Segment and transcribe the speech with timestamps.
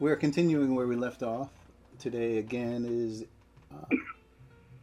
[0.00, 1.50] We're continuing where we left off.
[1.98, 3.24] Today again is
[3.74, 3.96] uh,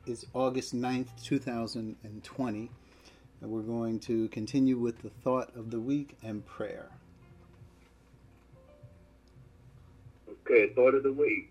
[0.06, 2.70] is August 9th, 2020.
[3.40, 6.90] And we're going to continue with the thought of the week and prayer.
[10.30, 11.50] Okay, thought of the week.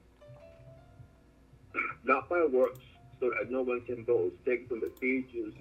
[2.04, 2.80] Not by works,
[3.18, 4.34] so that no one can boast.
[4.44, 5.54] Taken from Ephesians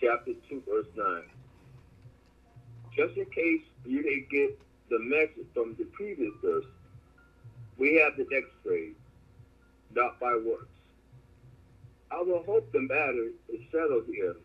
[0.00, 1.22] chapter 2, verse 9.
[2.96, 4.58] Just in case you didn't get
[4.88, 6.64] the message from the previous verse,
[7.78, 8.94] we have the next phrase,
[9.94, 10.68] not by works.
[12.10, 14.36] Our hope the matter is settled here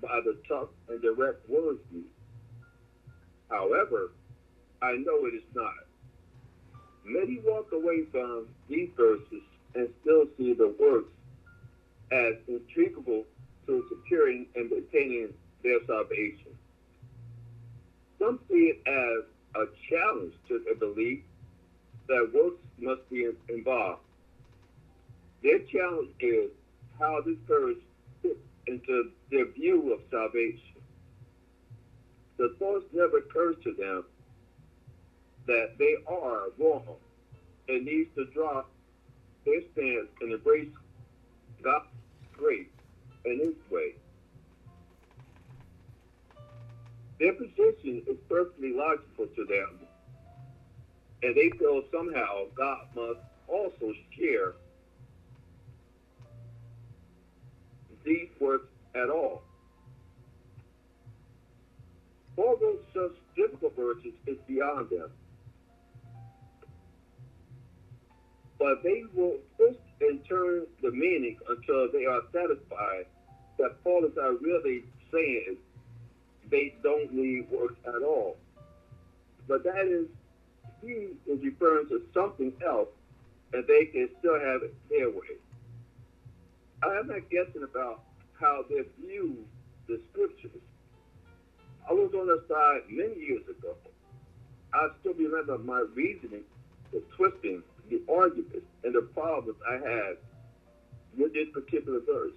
[0.00, 1.80] by the tough and direct words.
[3.50, 4.12] However,
[4.80, 5.72] I know it is not.
[7.04, 9.42] Many walk away from these verses
[9.74, 11.12] and still see the works
[12.12, 13.24] as intricable
[13.66, 15.32] to securing and maintaining
[15.62, 16.56] their salvation.
[18.18, 19.24] Some see it as
[19.54, 21.20] a challenge to their belief
[22.08, 24.00] that works must be involved.
[25.42, 26.50] Their challenge is
[26.98, 27.76] how this verse
[28.22, 30.82] fits into their view of salvation.
[32.38, 34.04] The thoughts never occurs to them
[35.46, 36.96] that they are wrong
[37.68, 38.70] and needs to drop
[39.44, 40.68] their stance and embrace
[41.62, 41.86] God's
[42.36, 42.66] grace
[43.24, 43.94] and His way.
[47.18, 49.87] Their position is perfectly logical to them,
[51.22, 54.54] and they feel somehow God must also share
[58.04, 59.42] these works at all.
[62.36, 65.10] Although such difficult verses is beyond them,
[68.58, 73.06] but they will twist and turn the meaning until they are satisfied
[73.58, 75.56] that Paul is not really saying
[76.50, 78.36] they don't need works at all.
[79.48, 80.06] But that is,
[80.82, 82.88] he is referring to something else,
[83.52, 85.36] and they can still have it their way.
[86.82, 88.02] I'm not guessing about
[88.38, 89.44] how they view
[89.88, 90.60] the scriptures.
[91.88, 93.74] I was on the side many years ago.
[94.72, 96.44] I still remember my reasoning,
[96.92, 100.16] the twisting, the arguments, and the problems I had
[101.16, 102.34] with this particular verse.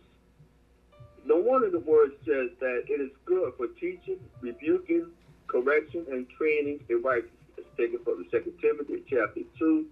[1.25, 5.07] No one of the words says that it is good for teaching, rebuking,
[5.47, 7.40] correction, and training in righteousness.
[7.77, 9.85] Taken from the Second Timothy chapter two.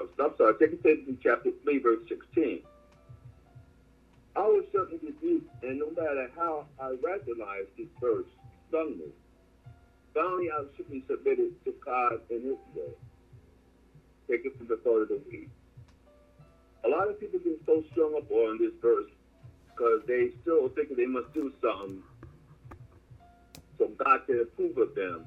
[0.00, 2.60] I'm sorry, Second Timothy chapter three, verse sixteen.
[4.34, 8.26] I was certainly rebuked, and no matter how I rationalized this verse,
[8.68, 9.12] stung me.
[10.14, 12.94] Finally, I simply submitted to God in His way.
[14.28, 15.48] Take it from the thought of the week.
[16.84, 19.10] A lot of people get so strung up on this verse
[19.68, 22.02] because they still think they must do something
[23.78, 25.26] so God can approve of them.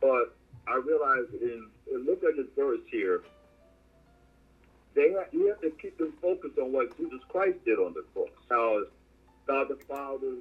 [0.00, 0.36] But
[0.68, 3.22] I realize in, in look at this verse here,
[4.94, 8.04] they have, you have to keep them focused on what Jesus Christ did on the
[8.12, 8.28] cross.
[8.50, 8.82] How
[9.46, 10.34] God the Father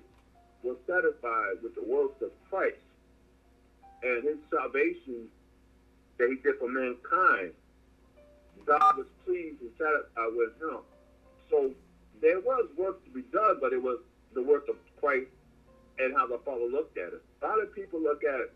[0.63, 2.77] was satisfied with the works of Christ
[4.03, 5.27] and his salvation
[6.17, 7.53] that he did for mankind.
[8.65, 10.79] God was pleased and satisfied with him.
[11.49, 11.71] So
[12.21, 13.99] there was work to be done, but it was
[14.33, 15.29] the work of Christ
[15.99, 17.23] and how the Father looked at it.
[17.41, 18.51] A lot of people look at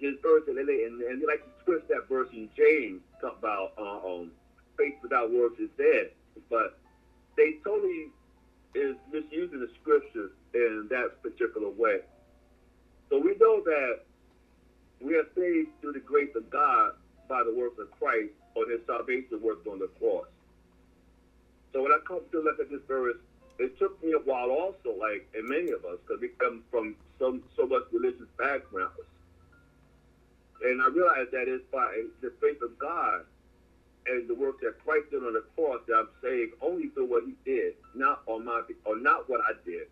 [0.00, 3.72] his verse and they, and, and like to twist that verse in James talk about
[3.78, 4.30] uh, um,
[4.76, 6.10] faith without works is dead.
[6.48, 6.78] But
[7.36, 8.08] they totally
[8.74, 12.00] is misusing the scriptures in that particular way.
[13.10, 14.00] So we know that
[15.00, 16.92] we are saved through the grace of God
[17.28, 20.26] by the work of Christ or his salvation work on the cross.
[21.72, 23.16] So when I come to look at this verse,
[23.58, 26.96] it took me a while also, like, in many of us, because we come from
[27.18, 28.94] so, so much religious backgrounds.
[30.62, 33.24] And I realize that it's by the faith of God
[34.06, 37.24] and the work that Christ did on the cross that I'm saved only through what
[37.24, 39.88] he did, not on my or not what I did.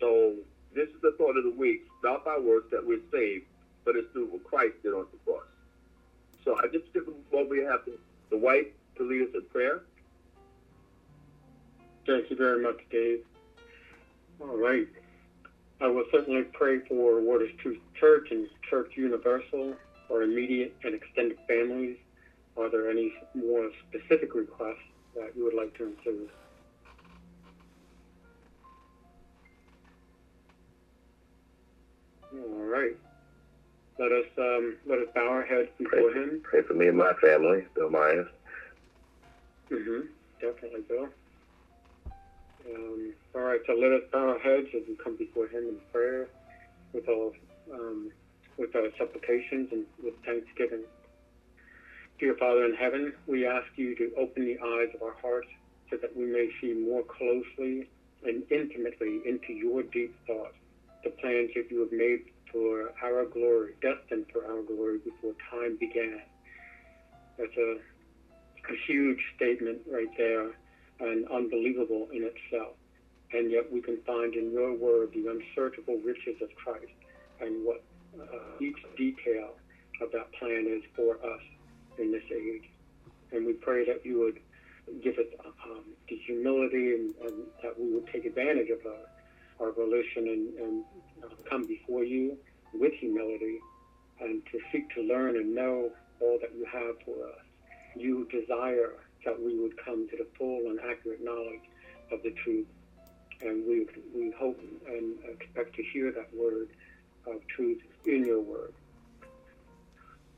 [0.00, 0.34] So
[0.74, 3.46] this is the thought of the week, not by works that we're saved,
[3.84, 5.46] but it's through what Christ did on the cross.
[6.44, 7.96] So I just skip what we have the,
[8.30, 8.66] the wife
[8.96, 9.82] to lead us in prayer.
[12.06, 13.20] Thank you very much, Dave.
[14.40, 14.88] All right.
[15.80, 19.74] I will certainly pray for Waters Truth Church and Church Universal,
[20.10, 21.96] our immediate and extended families,
[22.56, 24.76] are there any more specific requests
[25.16, 26.28] that you would like to include?
[32.32, 32.96] All right.
[33.98, 36.40] Let us um, let us bow our heads before pray, Him.
[36.42, 38.26] Pray for me and my family, Bill Myers.
[39.70, 40.06] Mm-hmm.
[40.40, 41.08] Definitely, Bill.
[42.66, 43.60] Um, all right.
[43.66, 46.28] So let us bow our heads as we come before Him in prayer,
[46.92, 47.32] with all
[47.72, 48.10] um,
[48.58, 50.84] with our supplications and with thanksgiving.
[52.18, 55.48] Dear Father in heaven, we ask you to open the eyes of our hearts
[55.90, 57.88] so that we may see more closely
[58.24, 60.54] and intimately into your deep thoughts,
[61.02, 62.20] the plans that you have made
[62.50, 66.20] for our glory, destined for our glory before time began.
[67.36, 67.76] That's a,
[68.70, 70.52] a huge statement right there
[71.00, 72.74] and unbelievable in itself.
[73.32, 76.92] And yet we can find in your word the unsearchable riches of Christ
[77.40, 77.82] and what
[78.20, 79.54] uh, each detail
[80.00, 81.40] of that plan is for us
[81.98, 82.70] in this age.
[83.32, 84.38] And we pray that you would
[85.02, 85.26] give us
[85.64, 90.58] um, the humility and, and, that we would take advantage of our, our volition and,
[90.58, 90.84] and
[91.24, 92.36] uh, come before you
[92.74, 93.58] with humility
[94.20, 97.44] and to seek to learn and know all that you have for us.
[97.96, 98.92] You desire
[99.24, 101.62] that we would come to the full and accurate knowledge
[102.12, 102.66] of the truth.
[103.40, 106.68] And we, we hope and expect to hear that word
[107.26, 108.72] of truth in your word.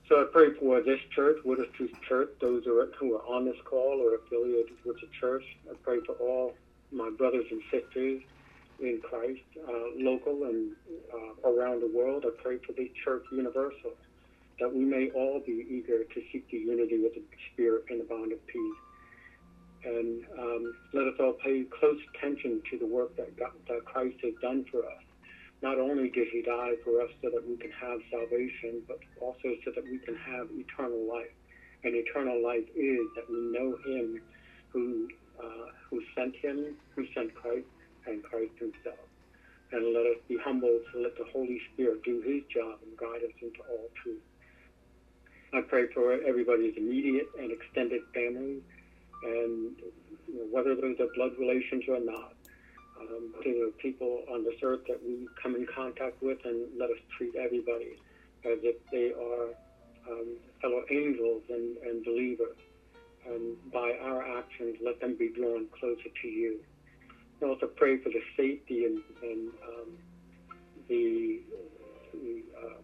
[0.08, 3.44] So I pray for this church, Wooders Truth Church, those who are, who are on
[3.44, 5.42] this call or affiliated with the church.
[5.68, 6.54] I pray for all
[6.92, 8.22] my brothers and sisters
[8.80, 10.72] in Christ, uh, local and
[11.12, 12.24] uh, around the world.
[12.24, 13.92] I pray for the church universal,
[14.60, 17.22] that we may all be eager to seek the unity of the
[17.52, 18.80] Spirit and the bond of peace.
[19.84, 24.16] And um, let us all pay close attention to the work that, God, that Christ
[24.22, 25.02] has done for us
[25.62, 29.56] not only did he die for us so that we can have salvation, but also
[29.64, 31.32] so that we can have eternal life.
[31.84, 34.20] And eternal life is that we know him
[34.68, 35.08] who,
[35.42, 37.66] uh, who sent him, who sent Christ,
[38.06, 39.00] and Christ himself.
[39.72, 43.24] And let us be humble to let the Holy Spirit do his job and guide
[43.24, 44.22] us into all truth.
[45.56, 48.60] I pray for everybody's immediate and extended family,
[49.22, 49.74] and
[50.28, 52.34] you know, whether those are blood relations or not,
[53.00, 56.90] um, to the people on this earth that we come in contact with, and let
[56.90, 57.96] us treat everybody
[58.44, 59.48] as if they are
[60.10, 62.56] um, fellow angels and, and believers.
[63.26, 66.60] And by our actions, let them be drawn closer to you.
[67.40, 69.88] And also pray for the safety and, and um,
[70.88, 71.40] the
[72.12, 72.80] the, uh,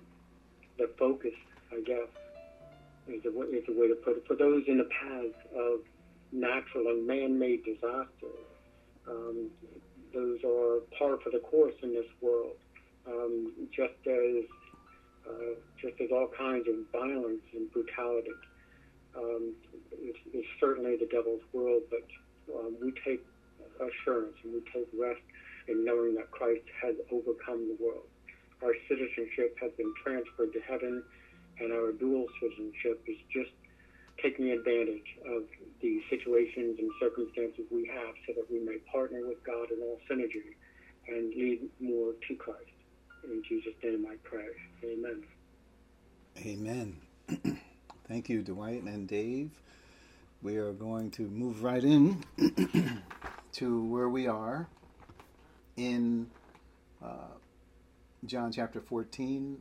[0.78, 1.32] the focus,
[1.70, 2.08] I guess,
[3.08, 4.24] is a, is a way to put it.
[4.26, 5.80] For those in the path of
[6.32, 8.46] natural and man-made disasters,
[9.08, 9.50] um,
[10.14, 12.56] those are par for the course in this world.
[13.06, 14.44] Um, just as
[15.28, 18.30] uh, just as all kinds of violence and brutality
[19.16, 19.54] um,
[19.92, 22.06] is, is, certainly the devil's world, but
[22.54, 23.24] um, we take
[23.78, 25.20] assurance and we take rest
[25.68, 28.06] in knowing that Christ has overcome the world.
[28.62, 31.02] Our citizenship has been transferred to heaven,
[31.58, 33.50] and our dual citizenship is just
[34.22, 35.42] taking advantage of
[35.80, 39.98] the situations and circumstances we have so that we may partner with God in all
[40.10, 40.54] synergy
[41.08, 42.60] and lead more to Christ.
[43.24, 44.46] In Jesus' name I pray.
[44.84, 45.22] Amen.
[46.38, 46.96] Amen.
[48.08, 49.50] Thank you, Dwight and Dave.
[50.42, 52.24] We are going to move right in
[53.52, 54.68] to where we are
[55.76, 56.28] in
[57.02, 57.36] uh,
[58.26, 59.58] John chapter 14,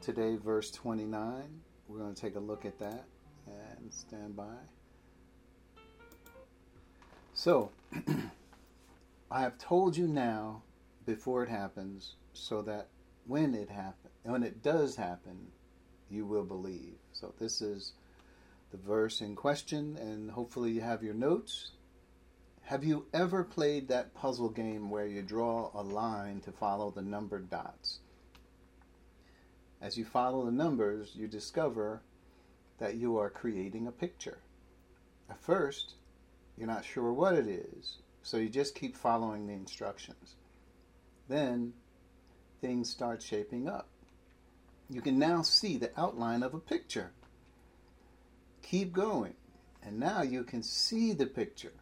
[0.00, 1.42] today, verse 29.
[1.88, 3.04] We're going to take a look at that
[3.46, 4.56] and stand by.
[7.34, 7.70] So,
[9.30, 10.62] I have told you now
[11.06, 12.88] before it happens so that
[13.26, 15.48] when it happen when it does happen
[16.10, 16.94] you will believe.
[17.12, 17.92] So this is
[18.70, 21.72] the verse in question and hopefully you have your notes.
[22.62, 27.02] Have you ever played that puzzle game where you draw a line to follow the
[27.02, 28.00] numbered dots?
[29.80, 32.02] As you follow the numbers, you discover
[32.78, 34.38] that you are creating a picture.
[35.30, 35.94] At first,
[36.56, 40.34] you're not sure what it is, so you just keep following the instructions.
[41.28, 41.72] Then
[42.60, 43.88] things start shaping up.
[44.90, 47.12] You can now see the outline of a picture.
[48.62, 49.34] Keep going,
[49.82, 51.72] and now you can see the picture.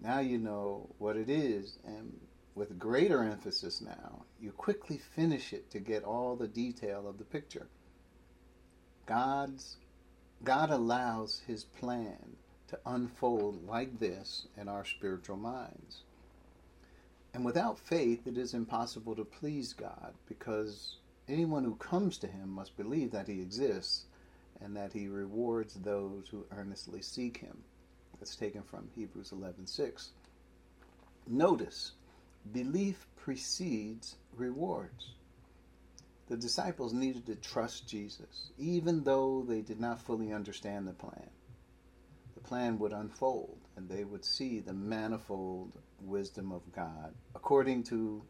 [0.00, 2.18] Now you know what it is, and
[2.56, 7.24] with greater emphasis now, you quickly finish it to get all the detail of the
[7.24, 7.68] picture.
[9.04, 9.76] God's
[10.42, 12.36] God allows his plan
[12.68, 16.02] to unfold like this in our spiritual minds.
[17.32, 20.96] And without faith, it is impossible to please God because
[21.28, 24.06] anyone who comes to him must believe that he exists
[24.60, 27.58] and that he rewards those who earnestly seek him.
[28.18, 30.08] That's taken from Hebrews 11:6.
[31.26, 31.92] Notice,
[32.52, 35.14] belief precedes rewards.
[36.28, 41.30] The disciples needed to trust Jesus, even though they did not fully understand the plan
[42.34, 48.22] The plan would unfold and they would see the manifold wisdom of God according to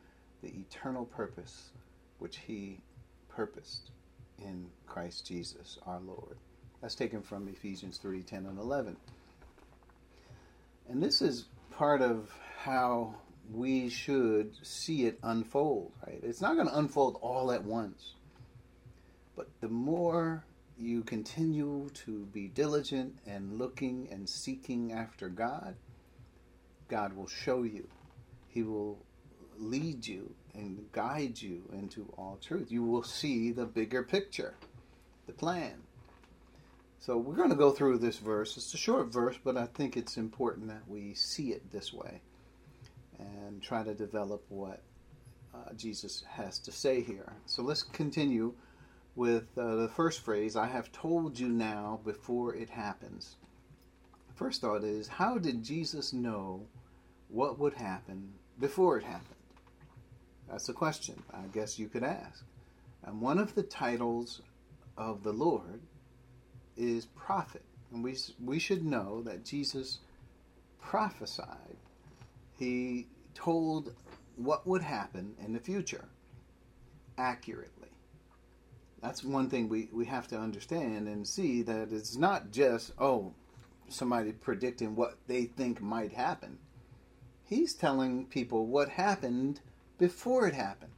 [0.42, 1.70] the eternal purpose
[2.18, 2.80] which He
[3.28, 3.90] purposed
[4.38, 6.36] in Christ Jesus our Lord.
[6.80, 8.96] That's taken from Ephesians 3 10 and 11.
[10.88, 13.14] And this is part of how
[13.52, 16.20] we should see it unfold, right?
[16.22, 18.14] It's not going to unfold all at once.
[19.36, 20.44] But the more
[20.78, 25.76] you continue to be diligent and looking and seeking after God,
[26.88, 27.88] God will show you.
[28.48, 28.98] He will
[29.58, 32.70] lead you and guide you into all truth.
[32.70, 34.54] You will see the bigger picture,
[35.26, 35.74] the plan.
[36.98, 38.56] So we're going to go through this verse.
[38.56, 42.20] It's a short verse, but I think it's important that we see it this way
[43.18, 44.82] and try to develop what
[45.54, 47.32] uh, Jesus has to say here.
[47.46, 48.54] So let's continue
[49.14, 53.36] with uh, the first phrase I have told you now before it happens.
[54.34, 56.66] First thought is how did Jesus know
[57.28, 59.34] what would happen before it happened?
[60.50, 62.44] That's a question I guess you could ask.
[63.04, 64.42] And one of the titles
[64.96, 65.80] of the Lord
[66.76, 67.62] is prophet.
[67.92, 70.00] And we, we should know that Jesus
[70.80, 71.76] prophesied.
[72.58, 73.94] He told
[74.36, 76.06] what would happen in the future
[77.18, 77.88] accurately.
[79.02, 83.34] That's one thing we, we have to understand and see that it's not just, oh,
[83.88, 86.58] somebody predicting what they think might happen.
[87.44, 89.60] He's telling people what happened
[89.98, 90.92] before it happened.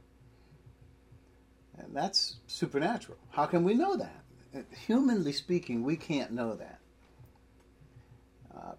[1.77, 3.17] And that's supernatural.
[3.29, 4.65] How can we know that?
[4.87, 6.79] Humanly speaking, we can't know that.
[8.55, 8.73] Uh,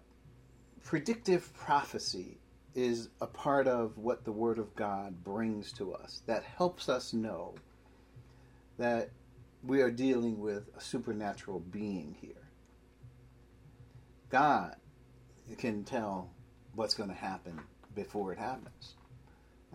[0.83, 2.40] predictive prophecy
[2.73, 7.13] is a part of what the Word of God brings to us that helps us
[7.13, 7.55] know
[8.77, 9.09] that
[9.63, 12.31] we are dealing with a supernatural being here.
[14.29, 14.75] God
[15.57, 16.29] can tell
[16.75, 17.59] what's going to happen
[17.93, 18.95] before it happens.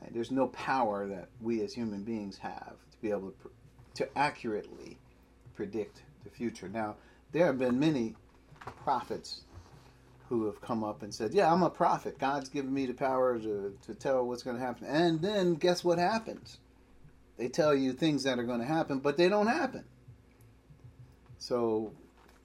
[0.00, 0.12] Right?
[0.12, 3.50] There's no power that we as human beings have to be able to,
[3.94, 4.98] to accurately
[5.54, 6.68] predict the future.
[6.68, 6.96] Now,
[7.32, 8.14] there have been many
[8.84, 9.42] prophets
[10.28, 12.18] who have come up and said, Yeah, I'm a prophet.
[12.18, 14.86] God's given me the power to, to tell what's going to happen.
[14.86, 16.58] And then guess what happens?
[17.36, 19.84] They tell you things that are going to happen, but they don't happen.
[21.38, 21.92] So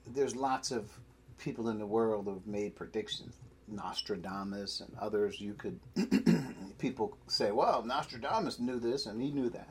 [0.05, 0.91] there's lots of
[1.37, 3.35] people in the world who have made predictions.
[3.67, 5.79] Nostradamus and others, you could,
[6.77, 9.69] people say, well, Nostradamus knew this and he knew that.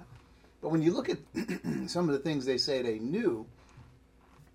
[0.62, 1.18] But when you look at
[1.86, 3.46] some of the things they say they knew,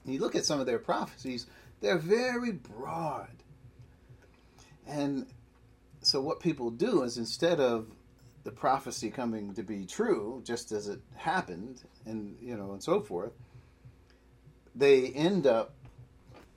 [0.03, 1.45] you look at some of their prophecies,
[1.81, 3.29] they're very broad.
[4.87, 5.27] And
[6.01, 7.87] so what people do is instead of
[8.43, 13.01] the prophecy coming to be true, just as it happened, and you know, and so
[13.01, 13.33] forth,
[14.75, 15.73] they end up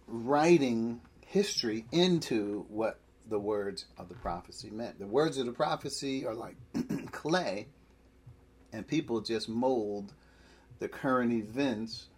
[0.07, 4.99] writing history into what the words of the prophecy meant.
[4.99, 6.57] The words of the prophecy are like
[7.13, 7.69] clay,
[8.73, 10.13] and people just mold
[10.79, 12.09] the current events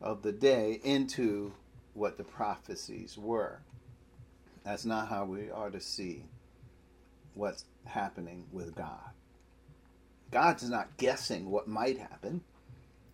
[0.00, 1.52] of the day into
[1.94, 3.60] what the prophecies were.
[4.66, 6.24] That's not how we are to see
[7.34, 9.12] what's happening with God.
[10.32, 12.40] God's not guessing what might happen.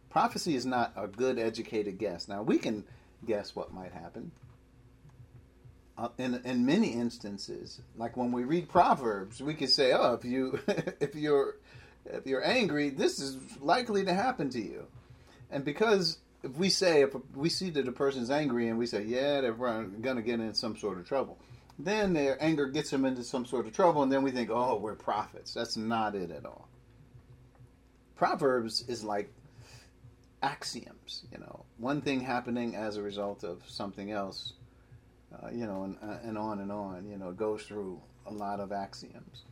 [0.09, 2.27] Prophecy is not a good educated guess.
[2.27, 2.85] Now, we can
[3.27, 4.33] guess what might happen.
[5.99, 10.25] Uh, in, in many instances, like when we read Proverbs, we can say, "Oh, if
[10.25, 10.59] you
[11.01, 11.57] if you're
[12.07, 14.87] if you're angry, this is likely to happen to you."
[15.51, 19.03] And because if we say if we see that a person's angry and we say,
[19.03, 21.39] yeah, they're going to get in some sort of trouble,
[21.79, 24.77] then their anger gets them into some sort of trouble, and then we think, oh,
[24.77, 25.55] we're prophets.
[25.55, 26.69] That's not it at all.
[28.17, 29.33] Proverbs is like
[30.43, 34.53] axioms, you know, one thing happening as a result of something else,
[35.35, 37.09] uh, you know, and, uh, and on and on.
[37.09, 39.43] You know, it goes through a lot of axioms.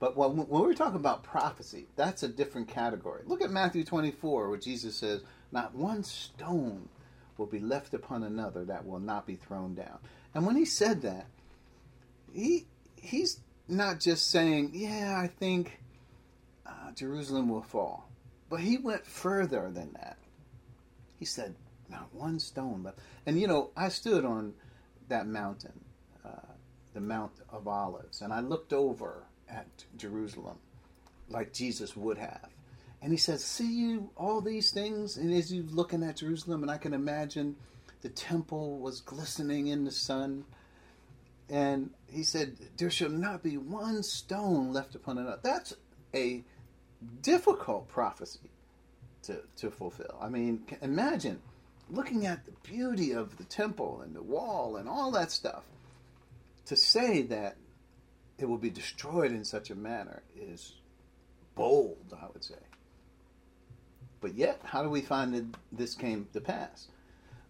[0.00, 3.22] But when, when we're talking about prophecy, that's a different category.
[3.26, 6.88] Look at Matthew 24, where Jesus says, Not one stone
[7.36, 9.98] will be left upon another that will not be thrown down.
[10.34, 11.26] And when he said that,
[12.32, 15.80] he he's not just saying, Yeah, I think
[16.66, 18.08] uh, Jerusalem will fall.
[18.50, 20.18] But he went further than that.
[21.16, 21.54] He said,
[21.90, 24.54] Not one stone But And you know, I stood on
[25.08, 25.84] that mountain,
[26.24, 26.52] uh,
[26.94, 30.58] the Mount of Olives, and I looked over at Jerusalem
[31.30, 32.48] like Jesus would have.
[33.00, 35.16] And he says, See you all these things?
[35.16, 37.56] And as you're looking at Jerusalem, and I can imagine
[38.02, 40.44] the temple was glistening in the sun.
[41.48, 45.40] And he said, There shall not be one stone left upon another.
[45.42, 45.74] That's
[46.14, 46.42] a
[47.22, 48.50] difficult prophecy
[49.22, 50.18] to, to fulfill.
[50.20, 51.40] I mean, imagine
[51.90, 55.64] looking at the beauty of the temple and the wall and all that stuff.
[56.66, 57.56] To say that
[58.38, 60.74] it will be destroyed in such a manner is
[61.54, 62.54] bold, I would say.
[64.20, 66.88] But yet, how do we find that this came to pass?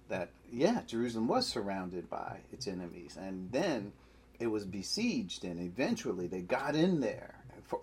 [0.09, 3.93] that yeah, Jerusalem was surrounded by its enemies, and then
[4.41, 7.35] it was besieged, and eventually they got in there.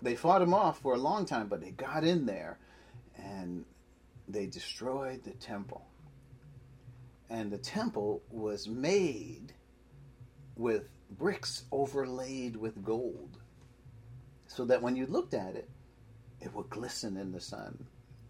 [0.02, 2.58] They fought them off for a long time, but they got in there,
[3.16, 3.64] and
[4.28, 5.86] they destroyed the temple.
[7.30, 9.52] And the temple was made
[10.56, 13.38] with bricks overlaid with gold,
[14.48, 15.68] so that when you looked at it,
[16.40, 17.86] it would glisten in the sun.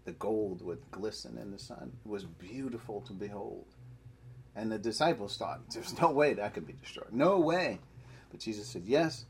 [0.07, 1.91] The gold would glisten in the sun.
[2.05, 3.65] It was beautiful to behold.
[4.55, 7.11] And the disciples thought, there's no way that could be destroyed.
[7.11, 7.79] No way.
[8.31, 9.25] But Jesus said, yes,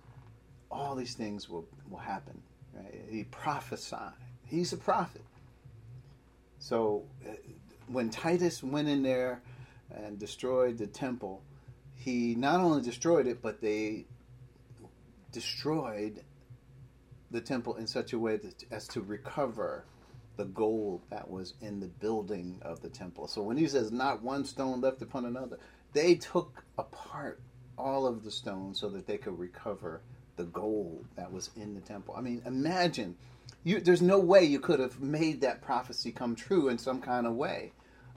[0.69, 2.39] all these things will, will happen.
[2.75, 2.93] Right?
[3.09, 4.13] He prophesied.
[4.45, 5.23] He's a prophet.
[6.59, 7.31] So uh,
[7.87, 9.41] when Titus went in there
[9.89, 11.41] and destroyed the temple,
[11.95, 14.05] he not only destroyed it, but they
[15.31, 16.21] destroyed
[17.31, 19.85] the temple in such a way that, as to recover
[20.37, 23.27] the gold that was in the building of the temple.
[23.27, 25.59] So when he says not one stone left upon another,
[25.93, 27.41] they took apart
[27.77, 30.01] all of the stones so that they could recover
[30.35, 32.15] the gold that was in the temple.
[32.17, 33.15] I mean, imagine
[33.63, 37.25] you, there's no way you could have made that prophecy come true in some kind
[37.25, 37.73] of way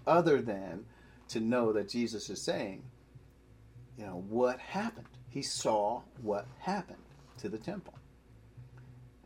[0.06, 0.84] other than
[1.28, 2.82] to know that Jesus is saying,
[3.96, 5.06] you know, what happened.
[5.28, 6.98] He saw what happened
[7.38, 7.94] to the temple.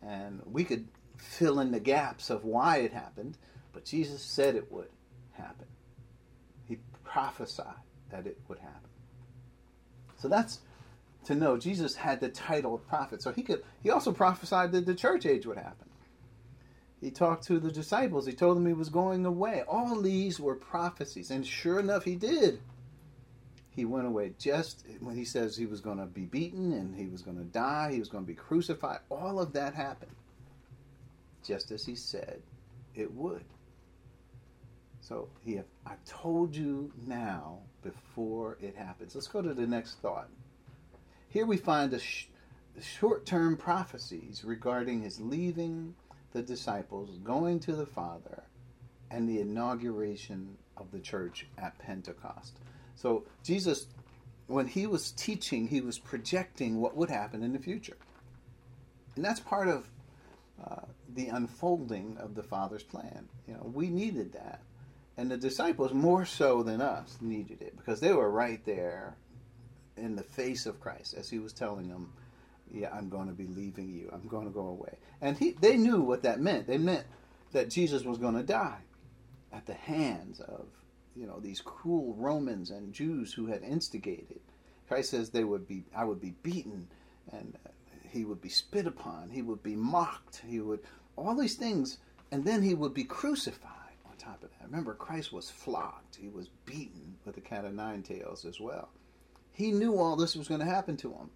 [0.03, 0.87] And we could
[1.25, 3.37] fill in the gaps of why it happened,
[3.73, 4.91] but Jesus said it would
[5.33, 5.67] happen.
[6.69, 7.75] He prophesied
[8.11, 8.91] that it would happen.
[10.19, 10.61] So that's
[11.25, 13.23] to know Jesus had the title of prophet.
[13.23, 15.89] So he could he also prophesied that the church age would happen.
[17.01, 18.27] He talked to the disciples.
[18.27, 19.63] He told them he was going away.
[19.69, 22.61] All these were prophecies, and sure enough, he did.
[23.69, 27.07] He went away just when he says he was going to be beaten and he
[27.07, 29.01] was going to die, he was going to be crucified.
[29.11, 30.13] All of that happened
[31.45, 32.43] just as he said
[32.95, 33.45] it would.
[35.01, 39.15] So he I told you now before it happens.
[39.15, 40.29] Let's go to the next thought.
[41.29, 42.29] Here we find the, sh-
[42.81, 45.95] short-term prophecies regarding his leaving
[46.33, 48.45] the disciples, going to the Father,
[49.11, 52.59] and the inauguration of the church at Pentecost.
[52.97, 53.87] So Jesus,
[54.47, 57.97] when he was teaching, he was projecting what would happen in the future.
[59.17, 59.89] And that's part of
[61.15, 63.29] the unfolding of the Father's plan.
[63.47, 64.63] You know, we needed that.
[65.17, 69.17] And the disciples, more so than us, needed it because they were right there
[69.97, 72.13] in the face of Christ as he was telling them,
[72.73, 74.11] Yeah, I'm going to be leaving you.
[74.13, 74.99] I'm going to go away.
[75.21, 76.67] And he, they knew what that meant.
[76.67, 77.07] They meant
[77.53, 78.81] that Jesus was going to die
[79.53, 80.67] at the hands of
[81.15, 84.41] you know these cruel Romans and Jews who had instigated.
[84.89, 86.89] Christ says they would be I would be beaten
[87.33, 87.57] and
[88.15, 90.81] he would be spit upon, he would be mocked, he would
[91.17, 91.99] all these things,
[92.31, 93.71] and then he would be crucified
[94.09, 94.67] on top of that.
[94.67, 98.89] Remember, Christ was flogged, he was beaten with a cat of nine tails as well.
[99.53, 101.31] He knew all this was going to happen to him,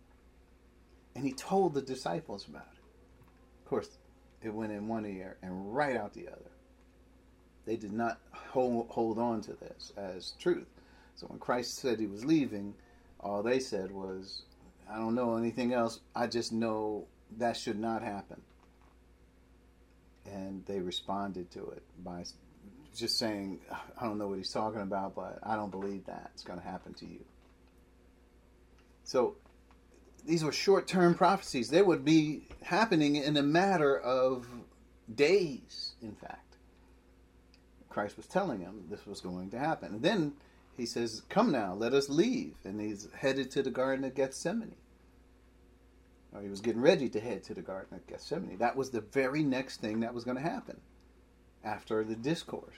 [1.15, 2.81] and he told the disciples about it.
[3.65, 3.99] Of course,
[4.43, 6.51] it went in one ear and right out the other.
[7.67, 10.69] They did not hold, hold on to this as truth.
[11.17, 12.75] So when Christ said he was leaving,
[13.21, 14.43] all they said was,
[14.91, 16.01] I don't know anything else.
[16.15, 17.07] I just know
[17.39, 18.41] that should not happen
[20.35, 22.25] and they responded to it by
[22.95, 26.43] just saying, I don't know what he's talking about, but I don't believe that it's
[26.43, 27.25] going to happen to you.
[29.05, 29.37] So
[30.27, 31.71] these were short term prophecies.
[31.71, 34.47] They would be happening in a matter of
[35.15, 36.57] days, in fact.
[37.89, 39.95] Christ was telling him this was going to happen.
[39.95, 40.33] And then
[40.79, 42.55] he says, Come now, let us leave.
[42.65, 44.77] And he's headed to the Garden of Gethsemane
[46.33, 48.59] or he was getting ready to head to the Garden of Gethsemane.
[48.59, 50.81] That was the very next thing that was going to happen
[51.65, 52.77] after the discourse.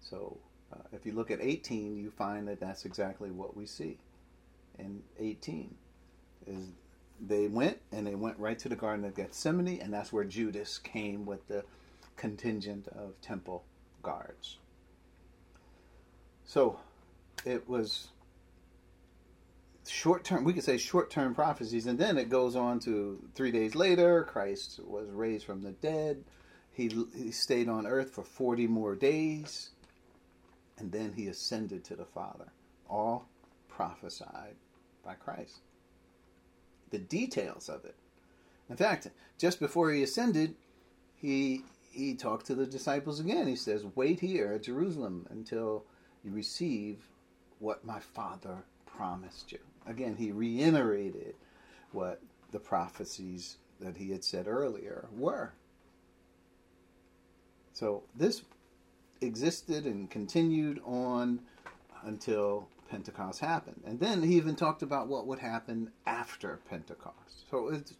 [0.00, 0.38] So,
[0.72, 3.98] uh, if you look at 18, you find that that's exactly what we see
[4.78, 5.74] in 18.
[6.46, 6.68] Is
[7.20, 10.78] they went and they went right to the Garden of Gethsemane, and that's where Judas
[10.78, 11.64] came with the
[12.16, 13.64] contingent of temple
[14.02, 14.58] guards.
[16.46, 16.78] So,
[17.44, 18.08] it was
[19.86, 23.50] short term, we could say short term prophecies, and then it goes on to three
[23.50, 26.24] days later, Christ was raised from the dead.
[26.72, 29.70] He, he stayed on earth for 40 more days,
[30.78, 32.52] and then he ascended to the Father.
[32.88, 33.26] All
[33.68, 34.54] prophesied
[35.04, 35.60] by Christ.
[36.90, 37.96] The details of it.
[38.68, 40.54] In fact, just before he ascended,
[41.14, 43.46] he he talked to the disciples again.
[43.46, 45.84] He says, "Wait here at Jerusalem until
[46.24, 47.08] you receive
[47.58, 51.34] what my Father promised you." Again, he reiterated
[51.92, 55.52] what the prophecies that he had said earlier were.
[57.72, 58.42] So this
[59.20, 61.40] existed and continued on
[62.02, 63.82] until Pentecost happened.
[63.84, 67.48] And then he even talked about what would happen after Pentecost.
[67.50, 67.94] So it's,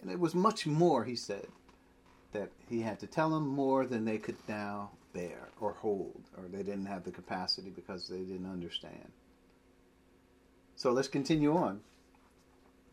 [0.00, 1.48] and it was much more, he said,
[2.32, 6.44] that he had to tell them more than they could now bear or hold, or
[6.48, 9.12] they didn't have the capacity because they didn't understand.
[10.76, 11.80] So let's continue on.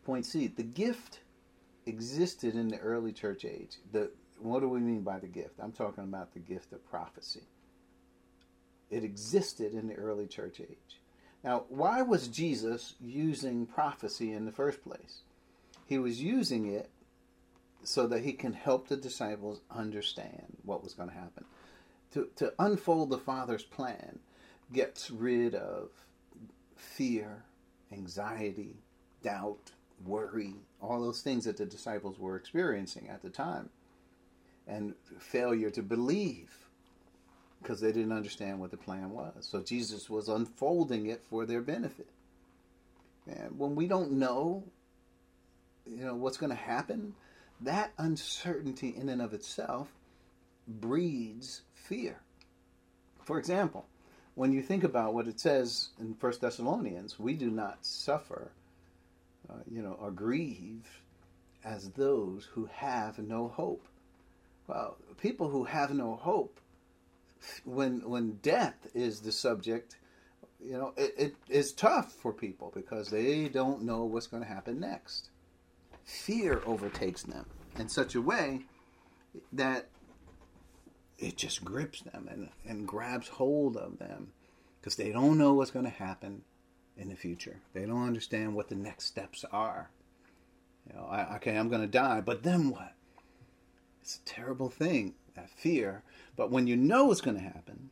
[0.04, 1.20] Point C the gift
[1.86, 3.76] existed in the early church age.
[3.92, 5.60] The, what do we mean by the gift?
[5.62, 7.42] I'm talking about the gift of prophecy.
[8.90, 11.00] It existed in the early church age.
[11.42, 15.20] Now, why was Jesus using prophecy in the first place?
[15.86, 16.88] He was using it
[17.82, 21.44] so that he can help the disciples understand what was going to happen.
[22.14, 24.20] To, to unfold the Father's plan
[24.72, 25.90] gets rid of
[26.76, 27.42] fear,
[27.92, 28.76] anxiety,
[29.22, 29.72] doubt,
[30.06, 33.68] worry, all those things that the disciples were experiencing at the time,
[34.66, 36.56] and failure to believe
[37.60, 39.48] because they didn't understand what the plan was.
[39.50, 42.10] So Jesus was unfolding it for their benefit.
[43.26, 44.64] And when we don't know,
[45.86, 47.14] you know, what's going to happen,
[47.62, 49.88] that uncertainty in and of itself
[50.68, 52.16] breeds fear.
[53.22, 53.86] For example,
[54.34, 58.50] when you think about what it says in First Thessalonians, we do not suffer,
[59.48, 61.00] uh, you know, or grieve
[61.64, 63.86] as those who have no hope.
[64.66, 66.58] Well, people who have no hope
[67.64, 69.96] when when death is the subject,
[70.62, 74.48] you know, it, it is tough for people because they don't know what's going to
[74.48, 75.28] happen next.
[76.04, 77.46] Fear overtakes them
[77.78, 78.62] in such a way
[79.52, 79.88] that
[81.18, 84.32] it just grips them and, and grabs hold of them
[84.80, 86.42] because they don't know what's going to happen
[86.96, 87.56] in the future.
[87.72, 89.90] They don't understand what the next steps are.
[90.86, 92.92] You know, I, okay, I'm going to die, but then what?
[94.02, 96.02] It's a terrible thing, that fear.
[96.36, 97.90] But when you know it's going to happen,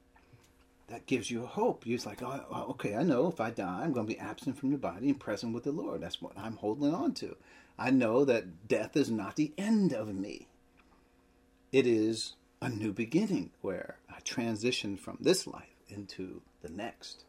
[0.88, 1.86] that gives you hope.
[1.86, 4.58] You're like, oh, oh okay, I know if I die, I'm going to be absent
[4.58, 6.02] from the body and present with the Lord.
[6.02, 7.36] That's what I'm holding on to.
[7.78, 10.48] I know that death is not the end of me.
[11.72, 17.24] It is a new beginning where I transition from this life into the next.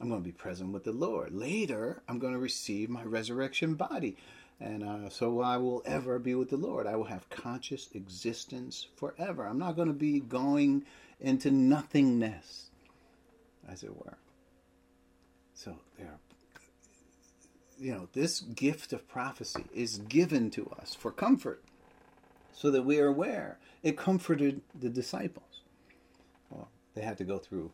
[0.00, 1.34] I'm going to be present with the Lord.
[1.34, 4.16] Later, I'm going to receive my resurrection body.
[4.58, 6.86] And uh, so I will ever be with the Lord.
[6.86, 9.46] I will have conscious existence forever.
[9.46, 10.86] I'm not going to be going
[11.20, 12.70] into nothingness,
[13.68, 14.16] as it were.
[15.52, 16.18] So there,
[17.78, 21.62] you know, this gift of prophecy is given to us for comfort,
[22.54, 23.58] so that we are aware.
[23.86, 25.60] It comforted the disciples.
[26.50, 27.70] Well, they had to go through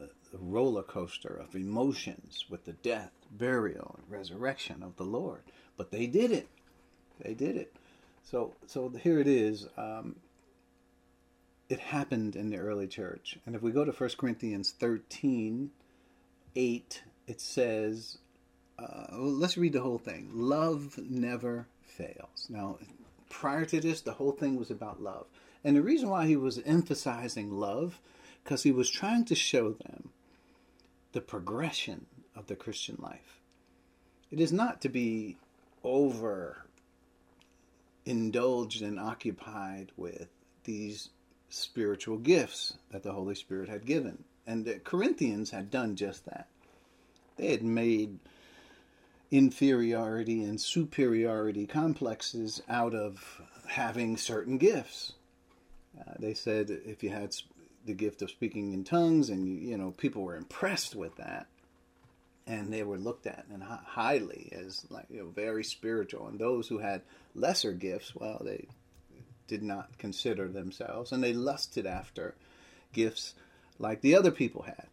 [0.00, 0.06] a
[0.38, 5.42] roller coaster of emotions with the death, burial, and resurrection of the Lord.
[5.76, 6.46] But they did it.
[7.20, 7.74] They did it.
[8.22, 9.66] So, so here it is.
[9.76, 10.14] Um,
[11.68, 13.36] it happened in the early church.
[13.44, 15.72] And if we go to 1 Corinthians 13,
[16.54, 18.18] 8, it says,
[18.78, 20.30] uh, well, let's read the whole thing.
[20.32, 22.46] Love never fails.
[22.48, 22.78] Now,
[23.34, 25.26] prior to this, the whole thing was about love.
[25.64, 28.00] And the reason why he was emphasizing love,
[28.42, 30.10] because he was trying to show them
[31.12, 33.40] the progression of the Christian life.
[34.30, 35.36] It is not to be
[35.82, 36.64] over
[38.06, 40.28] indulged and occupied with
[40.62, 41.08] these
[41.48, 44.22] spiritual gifts that the Holy Spirit had given.
[44.46, 46.46] And the Corinthians had done just that.
[47.36, 48.18] They had made
[49.34, 55.14] inferiority and superiority complexes out of having certain gifts.
[56.00, 57.34] Uh, they said if you had
[57.84, 61.48] the gift of speaking in tongues and you, you know people were impressed with that
[62.46, 66.68] and they were looked at and highly as like you know very spiritual and those
[66.68, 67.02] who had
[67.34, 68.68] lesser gifts well they
[69.48, 72.36] did not consider themselves and they lusted after
[72.92, 73.34] gifts
[73.80, 74.86] like the other people had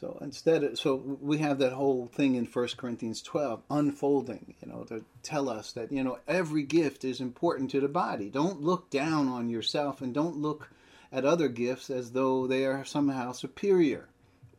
[0.00, 4.84] so instead so we have that whole thing in 1 corinthians 12 unfolding you know
[4.84, 8.88] to tell us that you know every gift is important to the body don't look
[8.90, 10.70] down on yourself and don't look
[11.12, 14.08] at other gifts as though they are somehow superior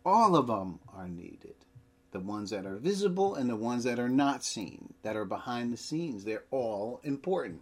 [0.06, 1.56] all of them are needed
[2.12, 5.72] the ones that are visible and the ones that are not seen, that are behind
[5.72, 6.24] the scenes.
[6.24, 7.62] They're all important.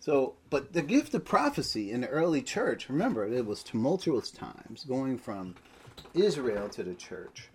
[0.00, 4.84] So, but the gift of prophecy in the early church, remember, it was tumultuous times
[4.84, 5.54] going from
[6.14, 7.48] Israel to the church.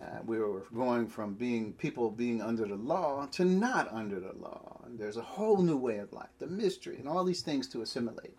[0.00, 4.34] Uh, we were going from being people being under the law to not under the
[4.34, 4.80] law.
[4.84, 7.80] And there's a whole new way of life, the mystery, and all these things to
[7.80, 8.36] assimilate.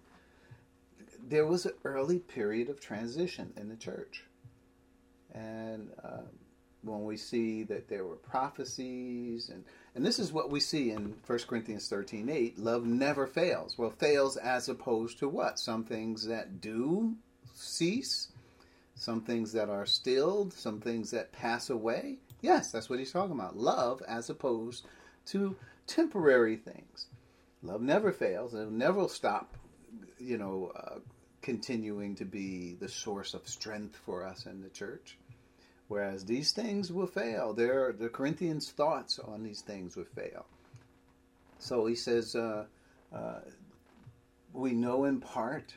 [1.28, 4.24] There was an early period of transition in the church.
[5.34, 6.22] And uh,
[6.84, 9.63] when we see that there were prophecies and
[9.96, 13.78] and this is what we see in 1 Corinthians 13 8 love never fails.
[13.78, 15.60] Well, fails as opposed to what?
[15.60, 17.15] Some things that do
[17.54, 18.30] cease,
[18.97, 22.17] some things that are stilled, some things that pass away.
[22.41, 23.55] Yes, that's what he's talking about.
[23.55, 24.86] Love as opposed
[25.27, 25.55] to
[25.86, 27.07] temporary things.
[27.62, 28.53] Love never fails.
[28.53, 29.55] It never stop,
[30.19, 30.99] you know, uh,
[31.41, 35.17] continuing to be the source of strength for us in the church.
[35.88, 37.53] Whereas these things will fail.
[37.53, 40.45] There, the Corinthians' thoughts on these things will fail.
[41.60, 42.65] So he says, uh,
[43.15, 43.39] uh,
[44.53, 45.75] we know in part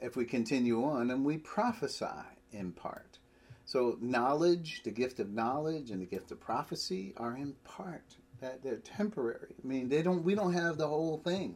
[0.00, 2.04] if we continue on, and we prophesy
[2.52, 3.18] in part.
[3.64, 8.16] So knowledge, the gift of knowledge and the gift of prophecy are in part.
[8.40, 9.54] That they're temporary.
[9.62, 10.22] I mean, they don't.
[10.22, 11.54] We don't have the whole thing.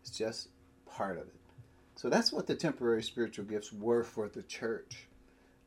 [0.00, 0.48] It's just
[0.86, 1.34] part of it.
[1.94, 5.08] So that's what the temporary spiritual gifts were for the church.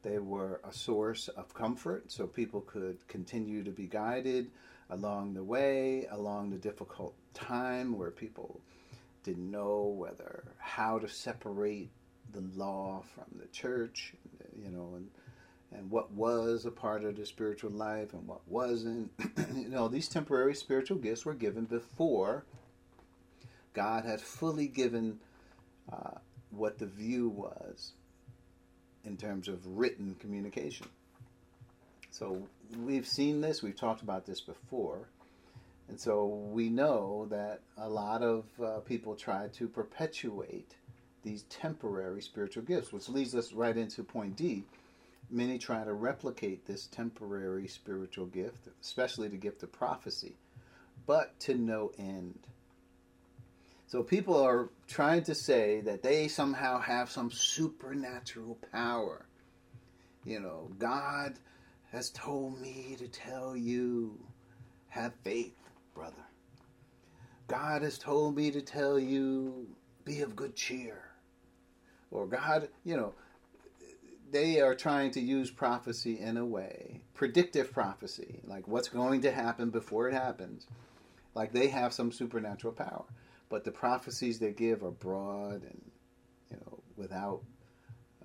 [0.01, 4.49] They were a source of comfort, so people could continue to be guided
[4.89, 8.59] along the way, along the difficult time where people
[9.23, 11.89] didn't know whether how to separate
[12.31, 14.13] the law from the church,
[14.63, 15.07] you know, and
[15.71, 19.11] and what was a part of the spiritual life and what wasn't.
[19.55, 22.43] you know, these temporary spiritual gifts were given before
[23.73, 25.19] God had fully given
[25.91, 26.17] uh,
[26.49, 27.93] what the view was
[29.05, 30.87] in terms of written communication.
[32.11, 32.41] So
[32.77, 35.07] we've seen this, we've talked about this before.
[35.87, 40.75] And so we know that a lot of uh, people try to perpetuate
[41.23, 44.63] these temporary spiritual gifts, which leads us right into point D.
[45.29, 50.36] Many try to replicate this temporary spiritual gift, especially the gift of prophecy,
[51.05, 52.39] but to no end.
[53.86, 59.25] So people are trying to say that they somehow have some supernatural power.
[60.25, 61.36] You know, God
[61.91, 64.17] has told me to tell you,
[64.89, 65.58] have faith,
[65.93, 66.25] brother.
[67.47, 69.67] God has told me to tell you,
[70.05, 71.08] be of good cheer
[72.11, 73.13] or God, you know,
[74.31, 79.31] they are trying to use prophecy in a way, predictive prophecy, like what's going to
[79.31, 80.67] happen before it happens,
[81.35, 83.05] like they have some supernatural power.
[83.49, 85.81] But the prophecies they give are broad and,
[86.51, 87.41] you know, without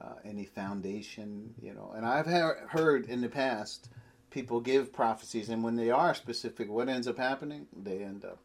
[0.00, 1.92] uh, any foundation, you know.
[1.96, 3.88] And I've heard in the past
[4.30, 7.66] people give prophecies, and when they are specific, what ends up happening?
[7.74, 8.38] They end up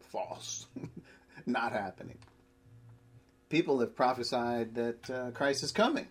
[0.00, 0.66] false,
[1.46, 2.18] not happening
[3.54, 6.08] people have prophesied that uh, Christ is coming.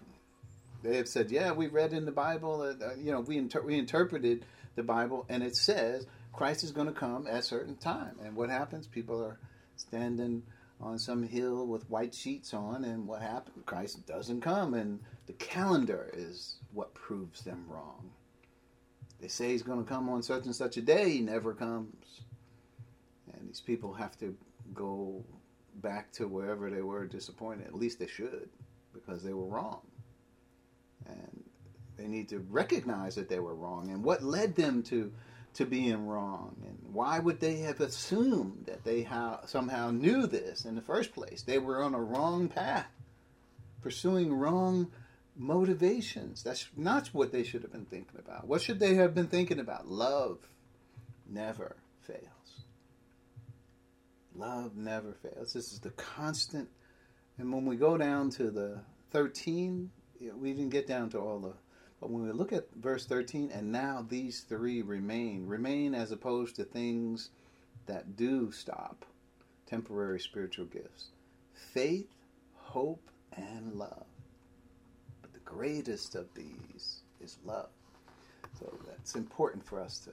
[0.82, 3.62] They have said, "Yeah, we read in the Bible that uh, you know we inter-
[3.62, 7.76] we interpreted the Bible, and it says Christ is going to come at a certain
[7.76, 8.88] time." And what happens?
[8.88, 9.40] People are
[9.76, 10.44] standing
[10.80, 13.58] on some hill with white sheets on, and what happens?
[13.66, 18.12] Christ doesn't come, and the calendar is what proves them wrong.
[19.20, 22.22] They say he's going to come on such and such a day, he never comes,
[23.34, 24.34] and these people have to
[24.74, 25.26] go
[25.76, 27.68] back to wherever they were disappointed.
[27.68, 28.50] At least they should,
[28.94, 29.82] because they were wrong.
[31.06, 31.44] And
[31.98, 35.12] they need to recognize that they were wrong and what led them to
[35.56, 36.56] to being wrong.
[36.66, 41.14] And why would they have assumed that they ha- somehow knew this in the first
[41.14, 41.44] place?
[41.44, 42.88] They were on a wrong path
[43.82, 44.92] pursuing wrong
[45.36, 46.42] motivations.
[46.42, 48.48] That's not what they should have been thinking about.
[48.48, 49.88] What should they have been thinking about?
[49.88, 50.40] Love
[51.30, 52.33] never fails
[54.36, 55.54] Love never fails.
[55.54, 56.70] This is the constant.
[57.38, 58.80] And when we go down to the
[59.12, 61.54] 13, we didn't get down to all the.
[62.00, 66.56] But when we look at verse 13, and now these three remain, remain as opposed
[66.58, 67.30] to things
[67.86, 69.06] that do stop,
[69.68, 71.10] temporary spiritual gifts
[71.74, 72.10] faith,
[72.56, 74.06] hope, and love.
[75.22, 77.70] But the greatest of these is love.
[78.60, 80.12] So that's important for us to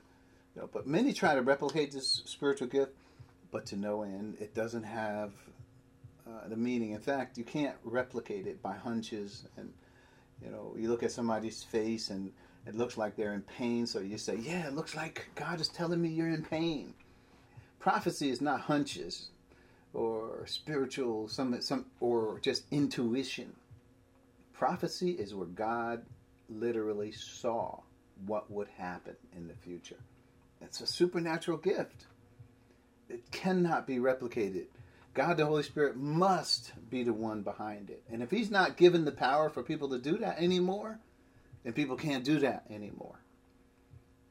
[0.55, 0.71] you know.
[0.73, 2.93] But many try to replicate this spiritual gift
[3.51, 4.37] but to no end.
[4.41, 5.33] It doesn't have
[6.27, 6.93] uh, the meaning.
[6.93, 9.45] In fact, you can't replicate it by hunches.
[9.57, 9.73] And
[10.45, 12.33] you know, you look at somebody's face and
[12.67, 15.69] it looks like they're in pain, so you say, "Yeah, it looks like God is
[15.69, 16.95] telling me you're in pain."
[17.79, 19.31] Prophecy is not hunches
[19.95, 23.55] or spiritual some some or just intuition.
[24.53, 26.05] Prophecy is where God
[26.51, 27.81] literally saw
[28.27, 29.97] what would happen in the future.
[30.61, 32.07] It's a supernatural gift
[33.11, 34.67] it cannot be replicated.
[35.15, 38.03] God the Holy Spirit must be the one behind it.
[38.11, 40.99] And if He's not given the power for people to do that anymore,
[41.65, 43.21] then people can't do that anymore.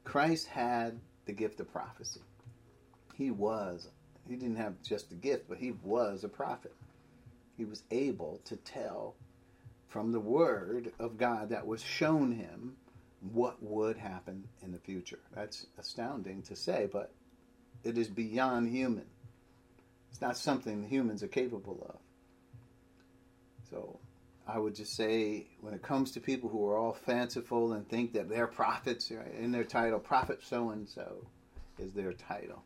[0.04, 2.20] Christ had the gift of prophecy.
[3.14, 3.88] He was,
[4.28, 6.74] he didn't have just the gift, but he was a prophet.
[7.56, 9.14] He was able to tell
[9.88, 12.76] from the word of God that was shown him
[13.32, 15.18] what would happen in the future.
[15.34, 17.12] That's astounding to say, but
[17.84, 19.06] it is beyond human.
[20.10, 21.96] It's not something humans are capable of.
[23.70, 23.98] So
[24.46, 28.12] I would just say when it comes to people who are all fanciful and think
[28.14, 31.26] that they're prophets, right, in their title, prophet so and so
[31.78, 32.62] is their title.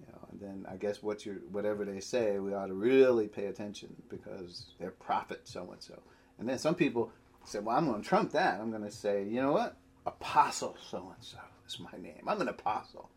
[0.00, 3.28] You know, and then I guess what you whatever they say, we ought to really
[3.28, 6.00] pay attention because they're prophet so and so.
[6.38, 7.10] And then some people
[7.44, 8.60] say, "Well, I'm going to trump that.
[8.60, 12.22] I'm going to say, you know what, apostle so and so is my name.
[12.26, 13.10] I'm an apostle.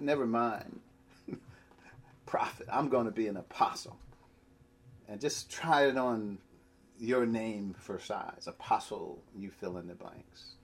[0.00, 0.80] Never mind,
[2.26, 2.66] prophet.
[2.72, 3.98] I'm going to be an apostle."
[5.08, 6.38] And just try it on
[6.98, 8.46] your name for size.
[8.46, 10.56] Apostle, you fill in the blanks.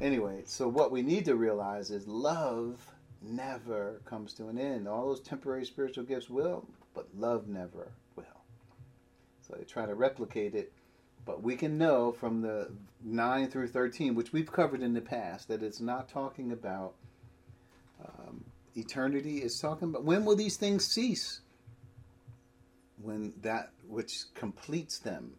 [0.00, 2.80] Anyway, so what we need to realize is love
[3.20, 4.88] never comes to an end.
[4.88, 8.24] All those temporary spiritual gifts will, but love never will.
[9.46, 10.72] So they try to replicate it,
[11.24, 12.72] but we can know from the
[13.04, 16.94] 9 through 13, which we've covered in the past, that it's not talking about
[18.04, 18.44] um,
[18.76, 19.38] eternity.
[19.38, 21.40] is talking about when will these things cease?
[23.02, 25.34] when that which completes them,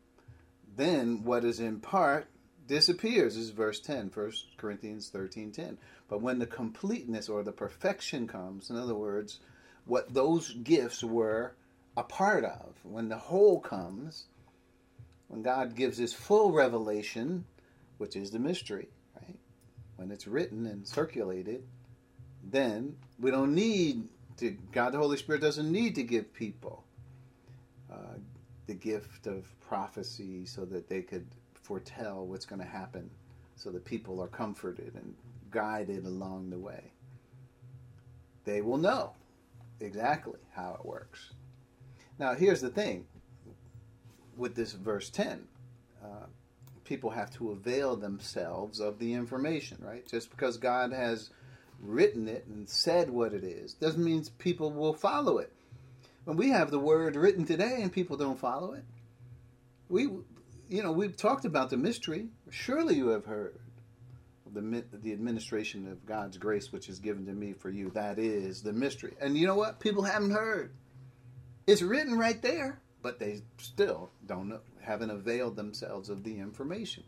[0.75, 2.27] then what is in part
[2.65, 8.25] disappears is verse 10 1 corinthians 13 10 but when the completeness or the perfection
[8.25, 9.39] comes in other words
[9.83, 11.53] what those gifts were
[11.97, 14.27] a part of when the whole comes
[15.27, 17.43] when god gives his full revelation
[17.97, 18.87] which is the mystery
[19.21, 19.37] right
[19.97, 21.63] when it's written and circulated
[22.51, 26.83] then we don't need to god the holy spirit doesn't need to give people
[27.91, 28.17] uh,
[28.67, 33.09] the gift of prophecy so that they could foretell what's going to happen
[33.55, 35.15] so that people are comforted and
[35.51, 36.91] guided along the way.
[38.45, 39.13] They will know
[39.79, 41.31] exactly how it works.
[42.19, 43.05] Now, here's the thing
[44.35, 45.47] with this verse 10
[46.03, 46.25] uh,
[46.83, 50.05] people have to avail themselves of the information, right?
[50.05, 51.29] Just because God has
[51.83, 55.51] written it and said what it is doesn't mean people will follow it
[56.25, 58.83] when we have the word written today and people don't follow it.
[59.89, 60.03] We,
[60.69, 62.27] you know, we've talked about the mystery.
[62.49, 63.59] Surely you have heard
[64.53, 67.89] the the administration of God's grace, which is given to me for you.
[67.91, 69.15] That is the mystery.
[69.19, 69.79] And you know what?
[69.79, 70.71] People haven't heard.
[71.65, 77.03] It's written right there, but they still don't know, haven't availed themselves of the information.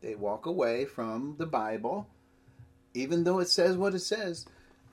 [0.00, 2.08] They walk away from the Bible,
[2.98, 4.46] even though it says what it says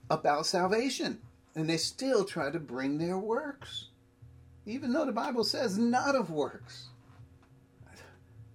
[0.10, 1.20] about salvation
[1.56, 3.88] and they still try to bring their works,
[4.66, 6.88] even though the Bible says not of works.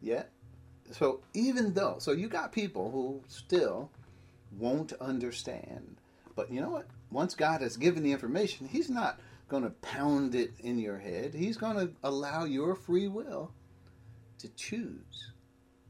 [0.00, 0.30] Yet,
[0.92, 3.90] so even though, so you got people who still
[4.58, 5.96] won't understand,
[6.36, 6.86] but you know what?
[7.10, 11.34] Once God has given the information, He's not going to pound it in your head.
[11.34, 13.50] He's going to allow your free will
[14.38, 15.32] to choose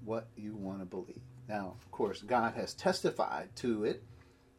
[0.04, 1.20] what you want to believe.
[1.50, 4.04] Now, of course, God has testified to it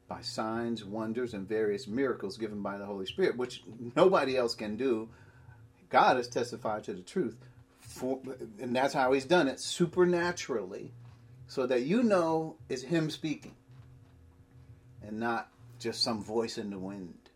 [0.10, 3.64] by signs, wonders, and various miracles given by the Holy Spirit, which
[3.96, 5.08] nobody else can do.
[5.90, 7.38] God has testified to the truth,
[7.80, 8.20] for,
[8.60, 10.92] and that's how He's done it supernaturally,
[11.48, 13.56] so that you know it's Him speaking
[15.02, 15.50] and not
[15.80, 17.30] just some voice in the wind.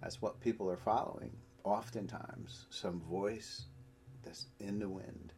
[0.00, 1.32] That's what people are following,
[1.64, 3.64] oftentimes, some voice
[4.22, 5.32] that's in the wind.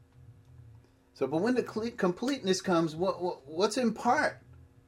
[1.20, 4.40] So, but when the completeness comes, what, what, what's in part?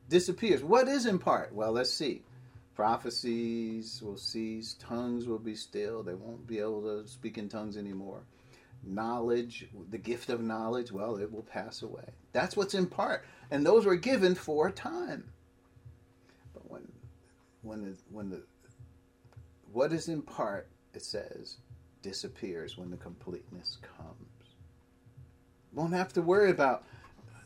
[0.09, 0.65] disappears.
[0.65, 1.55] What is in part?
[1.55, 2.23] Well, let's see.
[2.75, 7.77] Prophecies will cease, tongues will be still, they won't be able to speak in tongues
[7.77, 8.23] anymore.
[8.83, 12.09] Knowledge, the gift of knowledge, well, it will pass away.
[12.33, 13.27] That's what's in part.
[13.51, 15.25] And those were given for a time.
[16.55, 16.91] But when
[17.61, 18.43] when the, when the
[19.71, 21.59] what is in part, it says,
[22.01, 24.32] disappears when the completeness comes.
[25.75, 26.85] Won't have to worry about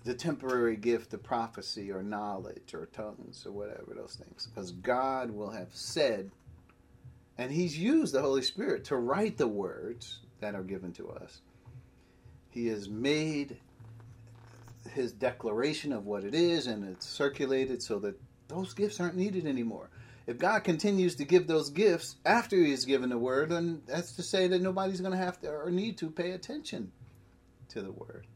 [0.06, 5.32] the temporary gift of prophecy or knowledge or tongues or whatever those things because God
[5.32, 6.30] will have said
[7.38, 11.40] and he's used the Holy Spirit to write the words that are given to us.
[12.50, 13.58] He has made
[14.92, 19.44] his declaration of what it is and it's circulated so that those gifts aren't needed
[19.44, 19.90] anymore.
[20.28, 24.12] If God continues to give those gifts after he has given the word, then that's
[24.12, 26.92] to say that nobody's going to have to or need to pay attention
[27.76, 28.26] to the word.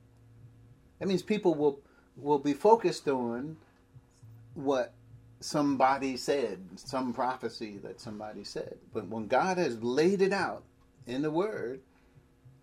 [0.98, 1.80] That means people will
[2.16, 3.56] will be focused on
[4.54, 4.92] what
[5.40, 8.76] somebody said, some prophecy that somebody said.
[8.92, 10.64] But when God has laid it out
[11.06, 11.80] in the Word,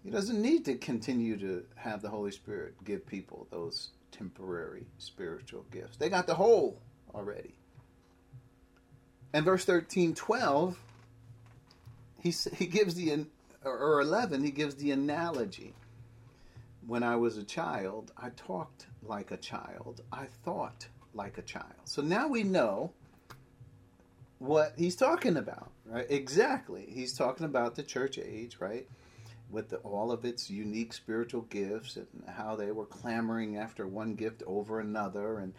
[0.03, 5.65] He doesn't need to continue to have the Holy Spirit give people those temporary spiritual
[5.71, 5.97] gifts.
[5.97, 6.79] They got the whole
[7.15, 7.55] already.
[9.33, 10.79] And verse 13, 12,
[12.21, 13.25] he, he gives the,
[13.63, 15.73] or 11, he gives the analogy
[16.87, 20.01] when I was a child, I talked like a child.
[20.11, 21.73] I thought like a child.
[21.85, 22.91] So now we know
[24.39, 26.05] what he's talking about, right?
[26.09, 26.87] Exactly.
[26.89, 28.87] He's talking about the church age, right?
[29.49, 34.15] with the, all of its unique spiritual gifts and how they were clamoring after one
[34.15, 35.53] gift over another and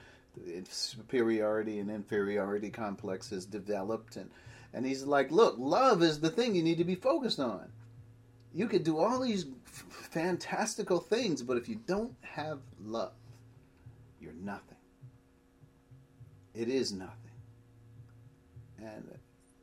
[0.68, 4.30] superiority and inferiority complexes developed and
[4.72, 7.66] and he's like look love is the thing you need to be focused on
[8.54, 13.12] you could do all these f- fantastical things but if you don't have love
[14.20, 14.76] you're nothing
[16.54, 17.14] it is nothing
[18.78, 19.04] and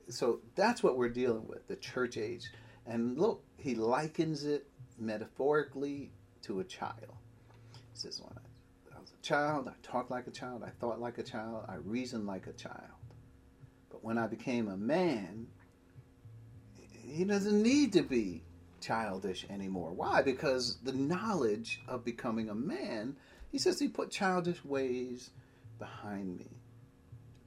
[0.08, 2.52] so that's what we're dealing with the church age
[2.86, 4.68] and look he likens it
[5.00, 6.12] metaphorically
[6.44, 7.18] to a child.
[7.74, 11.00] He says, when I, I was a child, I talked like a child, I thought
[11.00, 12.94] like a child, I reasoned like a child.
[13.90, 15.48] But when I became a man,
[17.08, 18.44] he doesn't need to be
[18.86, 19.92] childish anymore.
[19.92, 20.22] Why?
[20.22, 23.16] Because the knowledge of becoming a man,
[23.52, 25.32] he says he put childish ways
[25.80, 26.50] behind me.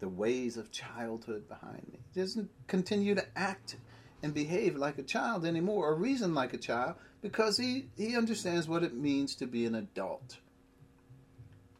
[0.00, 2.00] The ways of childhood behind me.
[2.12, 3.76] He doesn't continue to act
[4.22, 8.68] and behave like a child anymore or reason like a child because he, he understands
[8.68, 10.38] what it means to be an adult.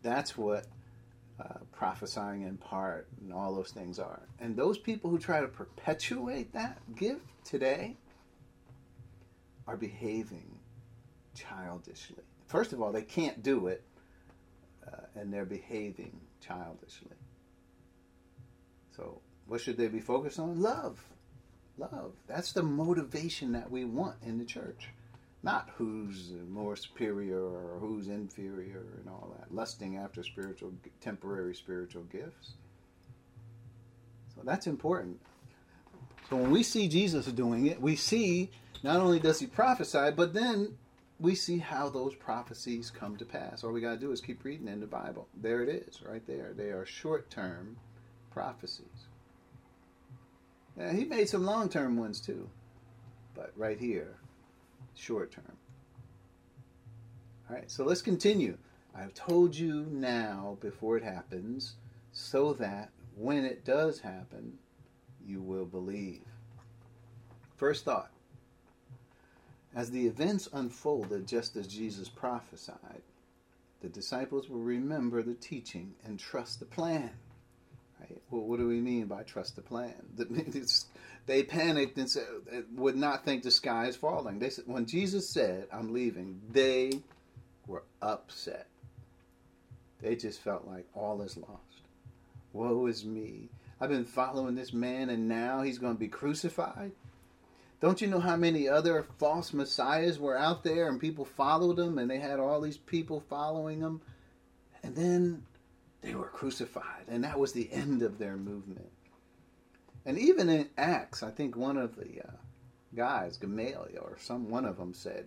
[0.02, 0.66] That's what
[1.40, 4.22] uh, prophesying in part and all those things are.
[4.40, 7.96] And those people who try to perpetuate that gift today
[9.68, 10.58] are behaving
[11.36, 12.24] childishly.
[12.48, 13.84] First of all, they can't do it,
[14.84, 17.16] uh, and they're behaving childishly.
[18.96, 20.60] So, what should they be focused on?
[20.60, 21.00] Love
[21.78, 22.12] love.
[22.26, 24.88] That's the motivation that we want in the church.
[25.42, 29.54] Not who's more superior or who's inferior and all that.
[29.54, 32.54] Lusting after spiritual, temporary spiritual gifts.
[34.34, 35.20] So that's important.
[36.28, 38.50] So when we see Jesus doing it, we see
[38.82, 40.76] not only does he prophesy, but then
[41.20, 43.64] we see how those prophecies come to pass.
[43.64, 45.26] All we got to do is keep reading in the Bible.
[45.40, 46.52] There it is, right there.
[46.56, 47.76] They are short term
[48.30, 49.08] prophecies.
[50.92, 52.48] He made some long term ones too,
[53.34, 54.14] but right here,
[54.94, 55.56] short term.
[57.50, 58.56] All right, so let's continue.
[58.94, 61.74] I've told you now before it happens,
[62.12, 64.58] so that when it does happen,
[65.26, 66.22] you will believe.
[67.56, 68.12] First thought
[69.74, 73.02] As the events unfolded just as Jesus prophesied,
[73.80, 77.10] the disciples will remember the teaching and trust the plan.
[78.00, 78.20] Right?
[78.30, 79.94] Well, what do we mean by trust the plan?
[81.26, 84.38] they panicked and said, uh, would not think the sky is falling.
[84.38, 87.02] They said, when Jesus said, "I'm leaving," they
[87.66, 88.66] were upset.
[90.00, 91.82] They just felt like all is lost.
[92.52, 93.50] Woe is me!
[93.80, 96.92] I've been following this man, and now he's going to be crucified.
[97.80, 101.98] Don't you know how many other false messiahs were out there, and people followed them,
[101.98, 104.00] and they had all these people following them,
[104.82, 105.44] and then
[106.00, 108.90] they were crucified, and that was the end of their movement.
[110.04, 112.32] And even in Acts, I think one of the uh,
[112.96, 115.26] guys, Gamaliel or some one of them said,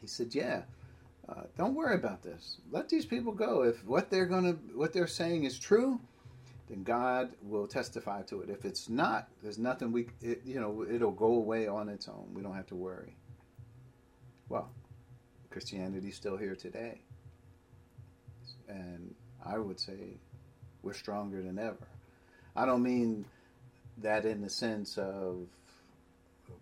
[0.00, 0.62] he said, "Yeah,
[1.28, 2.58] uh, don't worry about this.
[2.70, 3.62] Let these people go.
[3.62, 6.00] If what they're gonna, what they're saying is true,
[6.68, 8.50] then God will testify to it.
[8.50, 12.30] If it's not, there's nothing we, it, you know, it'll go away on its own.
[12.34, 13.16] We don't have to worry.
[14.48, 14.70] Well,
[15.50, 17.00] Christianity's still here today,
[18.68, 19.14] and
[19.44, 20.18] I would say
[20.82, 21.88] we're stronger than ever.
[22.54, 23.24] I don't mean
[23.98, 25.46] that in the sense of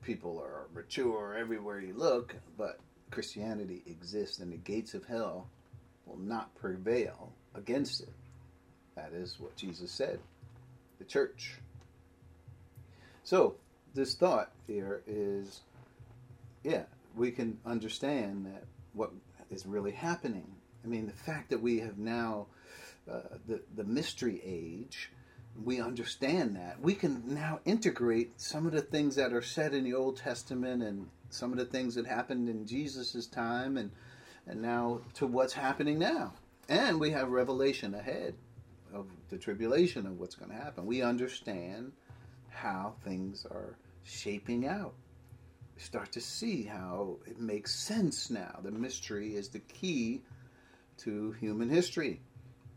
[0.02, 2.78] people are mature everywhere you look, but
[3.11, 5.48] Christianity exists and the gates of hell
[6.07, 8.12] will not prevail against it.
[8.97, 10.18] That is what Jesus said.
[10.99, 11.59] The church.
[13.22, 13.57] So,
[13.94, 15.61] this thought here is
[16.66, 16.82] yeah,
[17.14, 19.12] we can understand that what
[19.51, 20.47] is really happening.
[20.84, 22.47] I mean, the fact that we have now
[23.11, 25.12] uh, the, the mystery age,
[25.64, 26.80] we understand that.
[26.80, 30.82] We can now integrate some of the things that are said in the Old Testament
[30.82, 33.92] and some of the things that happened in Jesus' time and,
[34.47, 36.32] and now to what's happening now.
[36.68, 38.34] And we have revelation ahead
[38.97, 40.86] of the tribulation of what's going to happen.
[40.86, 41.92] We understand
[42.49, 44.94] how things are shaping out.
[45.74, 48.59] We start to see how it makes sense now.
[48.62, 50.22] The mystery is the key
[50.99, 52.20] to human history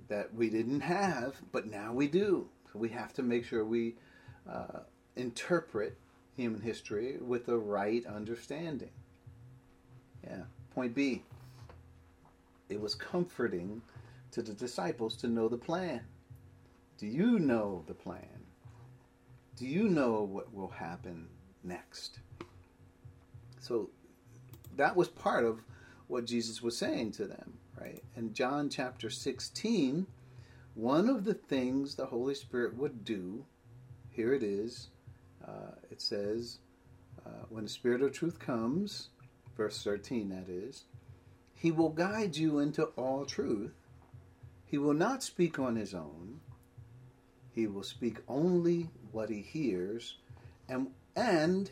[0.09, 2.49] that we didn't have, but now we do.
[2.71, 3.95] So we have to make sure we
[4.51, 4.79] uh,
[5.15, 5.97] interpret
[6.35, 8.91] human history with the right understanding.
[10.23, 10.43] Yeah.
[10.75, 11.23] Point B.
[12.67, 13.81] It was comforting
[14.31, 16.01] to the disciples to know the plan.
[16.99, 18.45] Do you know the plan?
[19.55, 21.27] Do you know what will happen
[21.63, 22.19] next?
[23.59, 23.89] So
[24.75, 25.61] that was part of
[26.07, 28.03] what Jesus was saying to them right?
[28.15, 30.07] In John chapter 16,
[30.75, 33.45] one of the things the Holy Spirit would do,
[34.09, 34.89] here it is,
[35.45, 36.59] uh, it says,
[37.25, 39.09] uh, when the Spirit of truth comes,
[39.55, 40.85] verse 13 that is,
[41.53, 43.73] he will guide you into all truth.
[44.65, 46.39] He will not speak on his own.
[47.53, 50.15] He will speak only what he hears,
[50.67, 51.69] and, and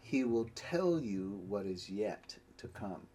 [0.00, 3.06] he will tell you what is yet to come.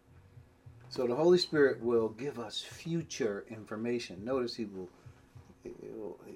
[0.90, 4.26] So the Holy Spirit will give us future information.
[4.26, 4.90] Notice he will,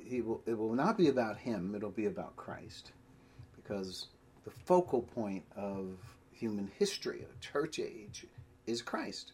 [0.05, 2.91] he will it will not be about him, it'll be about Christ.
[3.55, 4.07] Because
[4.45, 5.97] the focal point of
[6.31, 8.27] human history, of church age,
[8.67, 9.31] is Christ.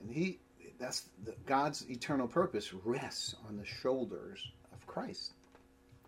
[0.00, 0.40] And he
[0.80, 4.50] that's the, God's eternal purpose rests on the shoulders
[4.96, 5.32] Christ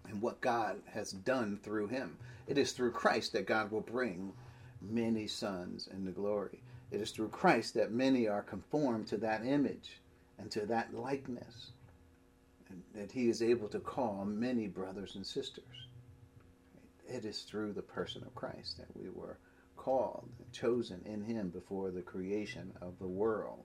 [0.08, 2.16] and what God has done through him.
[2.46, 4.32] It is through Christ that God will bring
[4.80, 6.62] many sons into glory.
[6.90, 10.00] It is through Christ that many are conformed to that image
[10.38, 11.72] and to that likeness,
[12.70, 15.86] and that he is able to call many brothers and sisters.
[17.06, 19.36] It is through the person of Christ that we were
[19.76, 23.64] called chosen in him before the creation of the world.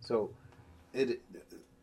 [0.00, 0.30] So
[0.92, 1.22] it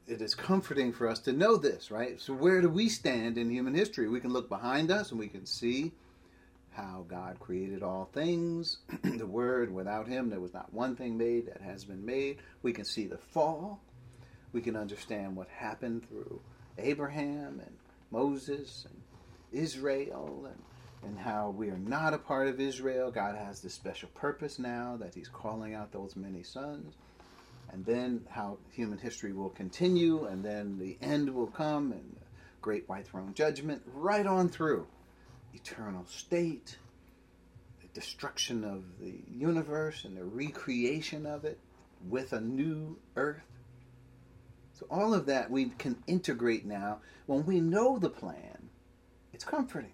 [0.08, 2.20] it is comforting for us to know this, right?
[2.20, 4.08] So where do we stand in human history?
[4.10, 5.92] We can look behind us and we can see
[6.72, 8.78] how God created all things.
[9.04, 12.38] the Word, without Him, there was not one thing made that has been made.
[12.64, 13.82] We can see the fall.
[14.54, 16.42] We can understand what happened through
[16.78, 17.78] Abraham and
[18.10, 19.02] Moses and
[19.62, 23.12] Israel and, and how we are not a part of Israel.
[23.12, 26.96] God has this special purpose now that He's calling out those many sons.
[27.72, 32.26] And then how human history will continue, and then the end will come, and the
[32.62, 34.88] great white throne judgment, right on through
[35.54, 36.78] eternal state,
[37.82, 41.60] the destruction of the universe and the recreation of it
[42.08, 43.42] with a new earth.
[44.74, 47.00] So, all of that we can integrate now.
[47.28, 48.70] When we know the plan,
[49.32, 49.94] it's comforting.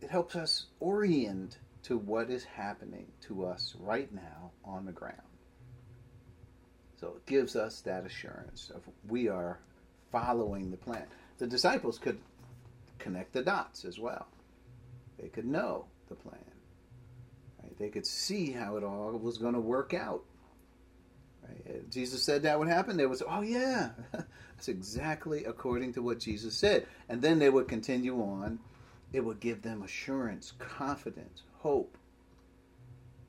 [0.00, 5.33] It, helps us orient to what is happening to us right now on the ground.
[7.04, 8.80] So, it gives us that assurance of
[9.10, 9.58] we are
[10.10, 11.04] following the plan.
[11.36, 12.18] The disciples could
[12.98, 14.26] connect the dots as well.
[15.20, 16.38] They could know the plan.
[17.62, 17.78] Right?
[17.78, 20.22] They could see how it all was going to work out.
[21.46, 21.90] Right?
[21.90, 22.96] Jesus said that would happen.
[22.96, 27.50] They would say, "Oh yeah, that's exactly according to what Jesus said." And then they
[27.50, 28.60] would continue on.
[29.12, 31.98] It would give them assurance, confidence, hope.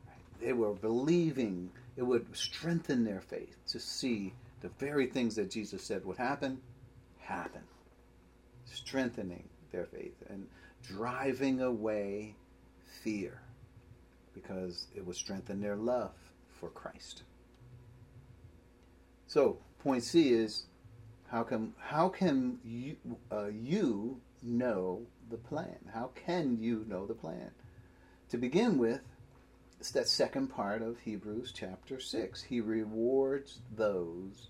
[0.07, 0.39] Right?
[0.39, 1.71] They were believing.
[1.97, 6.59] It would strengthen their faith to see the very things that Jesus said would happen,
[7.19, 7.61] happen.
[8.65, 10.47] Strengthening their faith and
[10.83, 12.35] driving away
[13.03, 13.41] fear
[14.33, 16.13] because it would strengthen their love
[16.59, 17.23] for Christ.
[19.27, 20.65] So, point C is
[21.27, 22.95] how can how can you
[23.31, 25.77] uh, you know the plan?
[25.93, 27.51] How can you know the plan?
[28.29, 29.01] To begin with,
[29.79, 32.43] it's that second part of Hebrews chapter 6.
[32.43, 34.47] He rewards those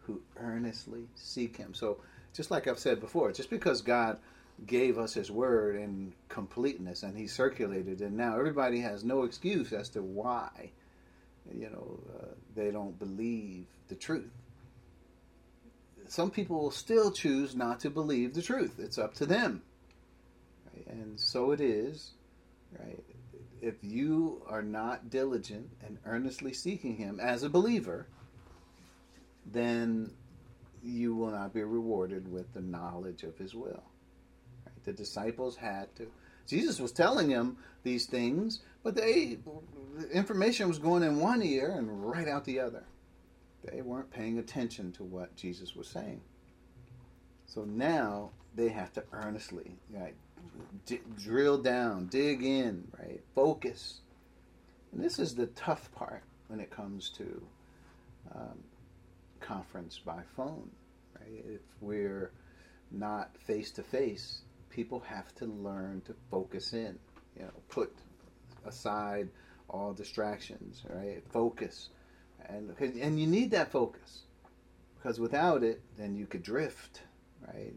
[0.00, 1.74] who earnestly seek him.
[1.74, 1.98] So,
[2.34, 4.18] just like I've said before, just because God
[4.66, 9.72] gave us his word in completeness and he circulated and now everybody has no excuse
[9.72, 10.70] as to why
[11.52, 14.30] you know uh, they don't believe the truth
[16.06, 19.62] some people will still choose not to believe the truth it's up to them
[20.72, 20.86] right?
[20.86, 22.12] and so it is
[22.78, 23.02] right
[23.62, 28.06] if you are not diligent and earnestly seeking him as a believer
[29.46, 30.10] then
[30.82, 33.82] you will not be rewarded with the knowledge of his will
[34.84, 36.10] the disciples had to.
[36.46, 39.38] Jesus was telling them these things, but they
[39.96, 42.84] the information was going in one ear and right out the other.
[43.64, 46.20] They weren't paying attention to what Jesus was saying.
[47.46, 50.14] So now they have to earnestly, right,
[50.86, 54.00] d- drill down, dig in, right, focus.
[54.92, 57.42] And this is the tough part when it comes to
[58.34, 58.58] um,
[59.40, 60.70] conference by phone,
[61.18, 61.44] right?
[61.46, 62.30] If we're
[62.90, 66.98] not face to face, people have to learn to focus in.
[67.36, 67.94] You know, put
[68.66, 69.28] aside
[69.68, 71.22] all distractions, right?
[71.30, 71.88] Focus,
[72.46, 74.22] and and you need that focus
[74.96, 77.00] because without it, then you could drift,
[77.46, 77.74] right?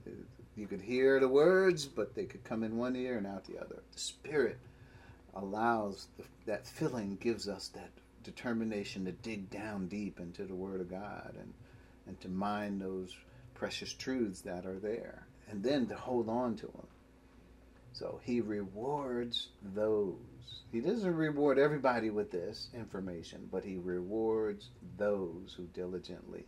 [0.56, 3.60] You could hear the words, but they could come in one ear and out the
[3.60, 3.84] other.
[3.92, 4.58] The Spirit
[5.34, 7.90] allows the, that filling, gives us that
[8.24, 11.54] determination to dig down deep into the Word of God and
[12.08, 13.16] and to mine those
[13.54, 16.88] precious truths that are there and then to hold on to them.
[17.94, 20.16] So he rewards those.
[20.72, 26.46] He doesn't reward everybody with this information, but he rewards those who diligently,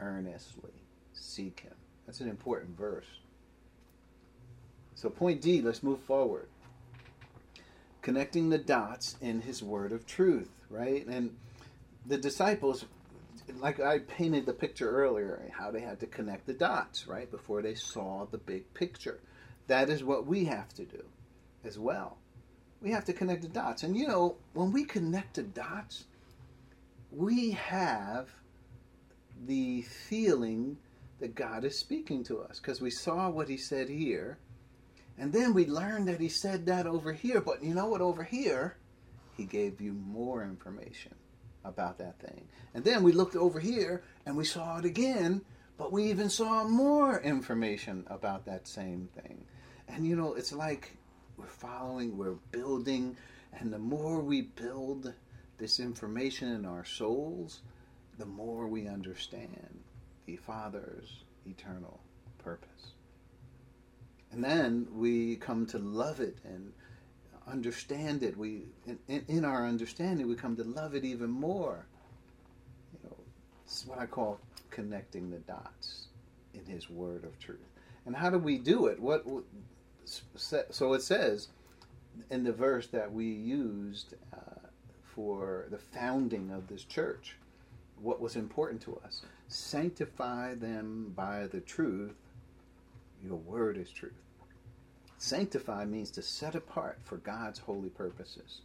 [0.00, 0.70] earnestly
[1.12, 1.74] seek him.
[2.06, 3.06] That's an important verse.
[4.96, 6.48] So, point D, let's move forward.
[8.02, 11.06] connecting the dots in his word of truth, right?
[11.08, 11.36] And
[12.06, 12.84] the disciples,
[13.58, 17.62] like I painted the picture earlier, how they had to connect the dots, right, before
[17.62, 19.18] they saw the big picture.
[19.66, 21.04] That is what we have to do
[21.64, 22.18] as well.
[22.80, 23.82] We have to connect the dots.
[23.82, 26.04] And you know, when we connect the dots,
[27.10, 28.28] we have
[29.46, 30.78] the feeling
[31.18, 34.38] that God is speaking to us because we saw what he said here.
[35.18, 37.40] And then we learned that he said that over here.
[37.40, 38.00] But you know what?
[38.00, 38.76] Over here,
[39.36, 41.14] he gave you more information
[41.64, 42.46] about that thing.
[42.74, 45.42] And then we looked over here and we saw it again,
[45.78, 49.44] but we even saw more information about that same thing.
[49.88, 50.96] And you know, it's like
[51.36, 53.16] we're following, we're building,
[53.58, 55.12] and the more we build
[55.58, 57.60] this information in our souls,
[58.18, 59.80] the more we understand
[60.26, 62.00] the Father's eternal
[62.38, 62.92] purpose.
[64.36, 66.70] And then we come to love it and
[67.48, 68.36] understand it.
[68.36, 68.64] We,
[69.08, 71.86] in, in our understanding, we come to love it even more.
[72.92, 73.16] You know,
[73.64, 76.08] it's what I call connecting the dots
[76.52, 77.64] in His Word of truth.
[78.04, 79.00] And how do we do it?
[79.00, 79.24] What
[80.04, 81.48] so it says
[82.30, 84.68] in the verse that we used uh,
[85.02, 87.36] for the founding of this church,
[88.02, 89.22] what was important to us.
[89.48, 92.16] Sanctify them by the truth.
[93.24, 94.12] Your word is truth.
[95.18, 98.60] Sanctify means to set apart for God's holy purposes.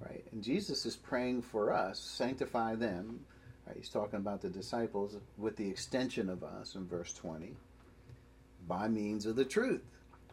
[0.00, 0.24] Right?
[0.32, 3.20] And Jesus is praying for us, sanctify them.
[3.66, 3.76] Right?
[3.76, 7.54] He's talking about the disciples with the extension of us in verse 20
[8.68, 9.82] by means of the truth.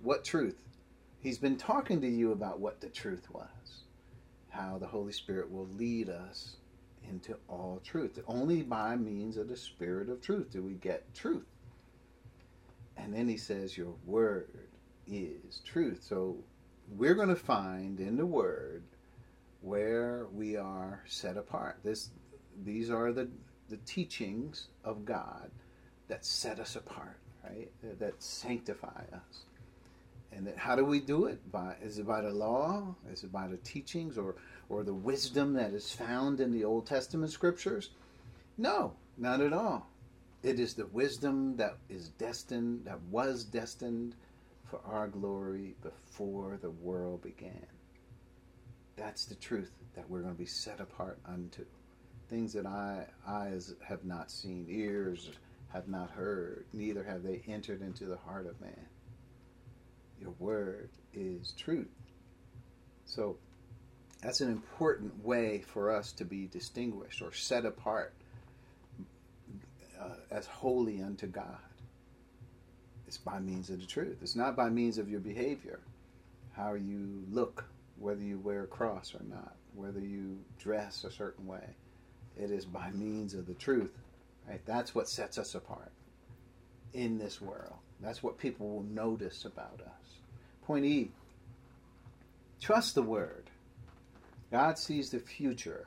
[0.01, 0.61] What truth?
[1.21, 3.83] He's been talking to you about what the truth was,
[4.49, 6.57] how the Holy Spirit will lead us
[7.09, 8.19] into all truth.
[8.27, 11.45] Only by means of the Spirit of truth do we get truth.
[12.97, 14.49] And then he says, Your word
[15.07, 16.03] is truth.
[16.07, 16.37] So
[16.97, 18.83] we're going to find in the word
[19.61, 21.79] where we are set apart.
[21.83, 22.09] This,
[22.63, 23.29] these are the,
[23.69, 25.49] the teachings of God
[26.07, 27.71] that set us apart, right?
[27.99, 29.45] That sanctify us.
[30.31, 31.51] And that, how do we do it?
[31.51, 32.95] By is it by the law?
[33.11, 34.35] Is it by the teachings or
[34.67, 37.91] or the wisdom that is found in the Old Testament scriptures?
[38.57, 39.87] No, not at all.
[40.41, 44.15] It is the wisdom that is destined, that was destined
[44.73, 47.67] for our glory before the world began.
[48.95, 51.63] That's the truth that we're going to be set apart unto.
[52.27, 55.29] Things that I, eyes have not seen, ears
[55.71, 58.87] have not heard, neither have they entered into the heart of man.
[60.19, 61.91] Your word is truth.
[63.05, 63.37] So
[64.23, 68.15] that's an important way for us to be distinguished or set apart
[70.01, 71.59] uh, as holy unto God.
[73.13, 74.17] It's by means of the truth.
[74.23, 75.81] It's not by means of your behavior,
[76.53, 77.63] how you look,
[77.99, 81.75] whether you wear a cross or not, whether you dress a certain way.
[82.35, 83.91] It is by means of the truth.
[84.49, 84.65] Right?
[84.65, 85.91] That's what sets us apart
[86.95, 87.75] in this world.
[88.01, 90.15] That's what people will notice about us.
[90.65, 91.11] Point E
[92.59, 93.51] trust the word.
[94.51, 95.85] God sees the future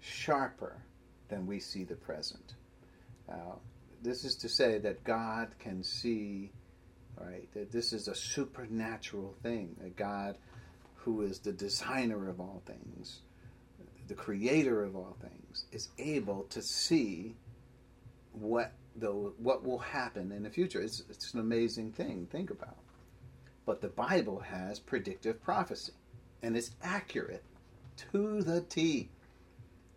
[0.00, 0.78] sharper
[1.28, 2.54] than we see the present.
[3.28, 3.58] Now,
[4.02, 6.52] this is to say that God can see,
[7.20, 10.36] right, that this is a supernatural thing, that God,
[10.96, 13.20] who is the designer of all things,
[14.06, 17.34] the creator of all things, is able to see
[18.32, 20.80] what the, what will happen in the future.
[20.80, 22.26] It's, it's an amazing thing.
[22.30, 22.76] Think about.
[23.66, 25.92] But the Bible has predictive prophecy,
[26.42, 27.44] and it's accurate
[28.12, 29.10] to the T.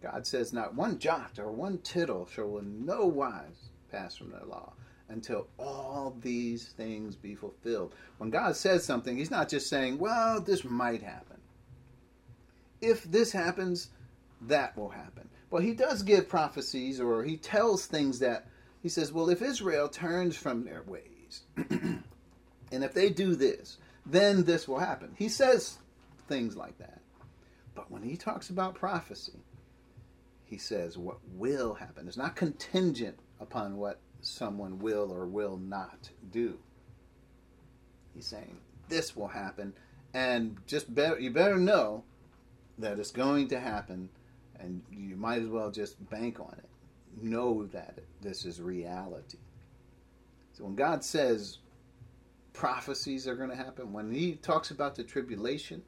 [0.02, 4.46] God says, Not one jot or one tittle shall in no wise pass from the
[4.46, 4.74] law
[5.10, 7.94] until all these things be fulfilled.
[8.18, 11.38] When God says something, He's not just saying, Well, this might happen.
[12.82, 13.90] If this happens,
[14.42, 15.30] that will happen.
[15.50, 18.48] But He does give prophecies or He tells things that
[18.82, 22.04] He says, Well, if Israel turns from their ways, and
[22.72, 25.14] if they do this, then this will happen.
[25.18, 25.78] He says
[26.28, 27.02] things like that.
[27.76, 29.40] But when he talks about prophecy,
[30.44, 32.08] he says what will happen.
[32.08, 36.58] It's not contingent upon what someone will or will not do.
[38.14, 39.74] He's saying this will happen,
[40.14, 42.04] and just better, you better know
[42.78, 44.10] that it's going to happen,
[44.60, 46.70] and you might as well just bank on it.
[47.22, 49.40] Know that this is reality.
[50.54, 51.58] So when God says
[52.54, 53.94] prophecies are going to happen.
[53.94, 55.82] When he talks about the tribulation,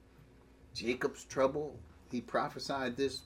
[0.74, 1.78] Jacob's trouble,
[2.12, 3.22] he prophesied this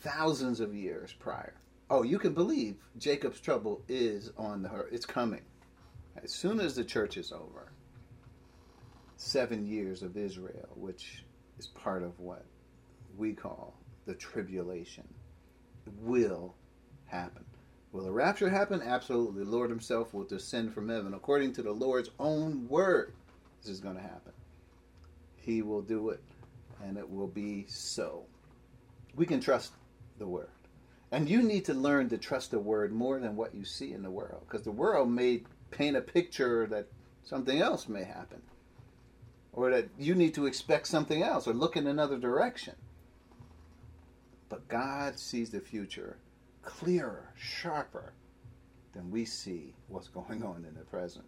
[0.00, 1.54] thousands of years prior.
[1.94, 5.42] Oh, you can believe Jacob's trouble is on the it's coming.
[6.24, 7.70] As soon as the church is over,
[9.18, 11.22] seven years of Israel, which
[11.58, 12.46] is part of what
[13.14, 13.74] we call
[14.06, 15.04] the tribulation.
[16.00, 16.54] Will
[17.04, 17.44] happen.
[17.92, 18.80] Will the rapture happen?
[18.82, 19.44] Absolutely.
[19.44, 21.12] The Lord Himself will descend from heaven.
[21.12, 23.12] According to the Lord's own word,
[23.60, 24.32] this is going to happen.
[25.36, 26.22] He will do it,
[26.82, 28.24] and it will be so.
[29.14, 29.72] We can trust
[30.18, 30.48] the word.
[31.12, 34.02] And you need to learn to trust the word more than what you see in
[34.02, 36.86] the world, because the world may paint a picture that
[37.22, 38.40] something else may happen,
[39.52, 42.74] or that you need to expect something else, or look in another direction.
[44.48, 46.16] But God sees the future
[46.62, 48.14] clearer, sharper
[48.94, 51.26] than we see what's going on in the present.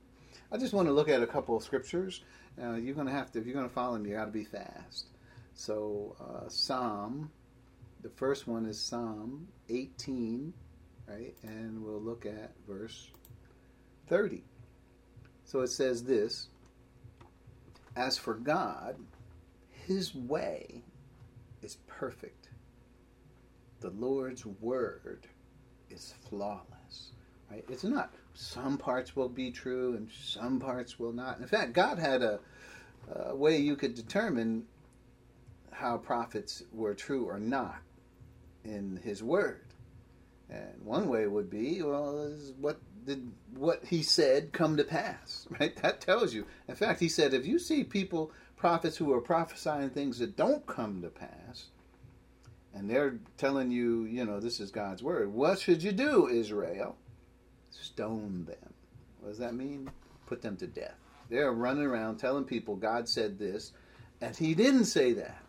[0.50, 2.22] I just want to look at a couple of scriptures.
[2.60, 4.30] Uh, you're going to have to, if you're going to follow me, you got to
[4.30, 5.08] be fast.
[5.54, 7.30] So, uh, Psalm,
[8.04, 10.52] the first one is Psalm 18,
[11.08, 11.34] right?
[11.42, 13.10] And we'll look at verse
[14.08, 14.44] 30.
[15.46, 16.48] So it says this
[17.96, 18.96] As for God,
[19.86, 20.82] his way
[21.62, 22.50] is perfect
[23.80, 25.26] the Lord's word
[25.90, 27.12] is flawless.
[27.50, 27.64] Right?
[27.68, 28.14] It's not.
[28.34, 31.38] Some parts will be true and some parts will not.
[31.38, 32.40] In fact, God had a,
[33.14, 34.64] a way you could determine
[35.70, 37.76] how prophets were true or not
[38.64, 39.62] in His Word.
[40.50, 45.46] And one way would be, well, what did what He said come to pass?
[45.58, 45.76] Right?
[45.82, 46.46] That tells you.
[46.68, 50.66] In fact, He said, if you see people, prophets who are prophesying things that don't
[50.66, 51.66] come to pass,
[52.74, 55.32] and they're telling you, you know, this is God's word.
[55.32, 56.96] What should you do, Israel?
[57.70, 58.74] Stone them.
[59.20, 59.90] What does that mean?
[60.26, 60.96] Put them to death.
[61.30, 63.72] They're running around telling people God said this,
[64.20, 65.43] and He didn't say that.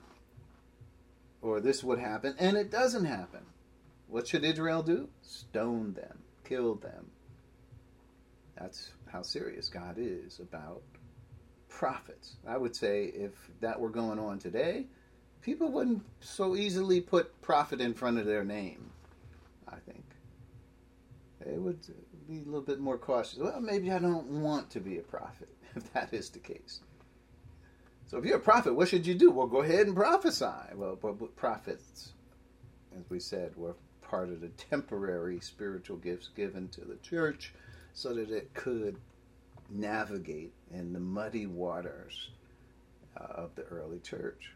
[1.46, 3.42] Or this would happen, and it doesn't happen.
[4.08, 5.10] What should Israel do?
[5.22, 7.12] Stone them, kill them.
[8.60, 10.82] That's how serious God is about
[11.70, 12.38] prophets.
[12.48, 14.88] I would say if that were going on today,
[15.44, 18.90] people wouldn't so easily put prophet in front of their name.
[19.68, 20.04] I think
[21.46, 21.80] they would
[22.28, 23.38] be a little bit more cautious.
[23.38, 26.80] Well, maybe I don't want to be a prophet if that is the case.
[28.08, 29.32] So if you're a prophet, what should you do?
[29.32, 30.46] Well, go ahead and prophesy.
[30.76, 32.14] Well, but prophets,
[32.98, 37.54] as we said, were part of the temporary spiritual gifts given to the church
[37.94, 38.98] so that it could
[39.70, 42.30] navigate in the muddy waters
[43.20, 44.52] uh, of the early church.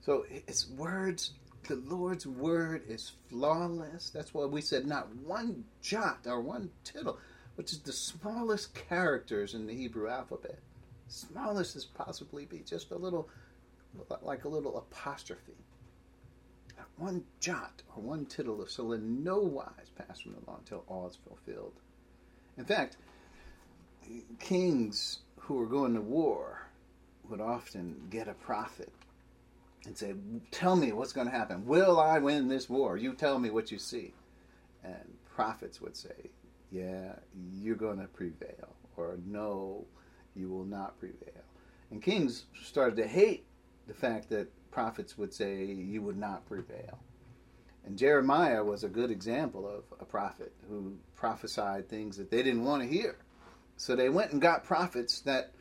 [0.00, 1.32] So its words,
[1.68, 4.10] the Lord's word is flawless.
[4.10, 7.18] That's why we said not one jot or one tittle,
[7.54, 10.58] which is the smallest characters in the Hebrew alphabet.
[11.10, 13.28] Smallest as possibly be, just a little,
[14.22, 15.56] like a little apostrophe.
[16.78, 20.58] Not one jot or one tittle of so in no wise pass from the law
[20.58, 21.72] until all is fulfilled.
[22.56, 22.96] In fact,
[24.38, 26.68] kings who were going to war
[27.28, 28.92] would often get a prophet
[29.86, 30.14] and say,
[30.52, 31.66] Tell me what's going to happen.
[31.66, 32.96] Will I win this war?
[32.96, 34.14] You tell me what you see.
[34.84, 36.30] And prophets would say,
[36.70, 37.14] Yeah,
[37.60, 38.76] you're going to prevail.
[38.96, 39.86] Or no,
[40.34, 41.44] you will not prevail.
[41.90, 43.44] And kings started to hate
[43.86, 46.98] the fact that prophets would say, You would not prevail.
[47.84, 52.64] And Jeremiah was a good example of a prophet who prophesied things that they didn't
[52.64, 53.16] want to hear.
[53.76, 55.52] So they went and got prophets that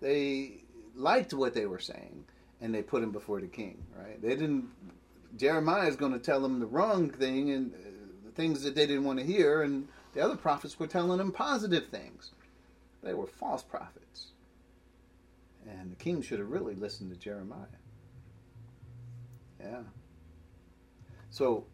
[0.00, 0.64] they
[0.94, 2.24] liked what they were saying
[2.60, 3.84] and they put him before the king.
[3.94, 4.20] Right?
[4.20, 4.68] They didn't.
[5.36, 7.78] Jeremiah is going to tell them the wrong thing and uh,
[8.24, 11.30] the things that they didn't want to hear, and the other prophets were telling them
[11.30, 12.32] positive things.
[13.02, 14.28] They were false prophets,
[15.68, 17.66] and the king should have really listened to Jeremiah.
[19.60, 19.82] Yeah.
[21.30, 21.66] So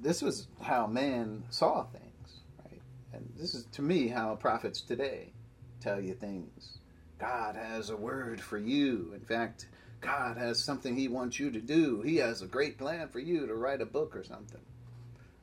[0.00, 2.80] this was how man saw things, right?
[3.12, 5.32] And this is to me how prophets today
[5.80, 6.78] tell you things.
[7.18, 9.12] God has a word for you.
[9.14, 9.66] In fact,
[10.00, 12.02] God has something He wants you to do.
[12.02, 14.60] He has a great plan for you to write a book or something,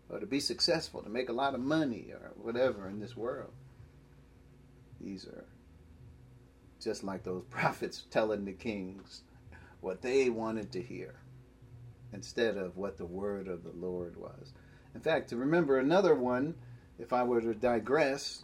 [0.09, 3.51] or to be successful, to make a lot of money, or whatever in this world.
[5.01, 5.45] These are
[6.81, 9.21] just like those prophets telling the kings
[9.81, 11.15] what they wanted to hear
[12.13, 14.53] instead of what the word of the Lord was.
[14.93, 16.55] In fact, to remember another one,
[16.97, 18.43] if I were to digress,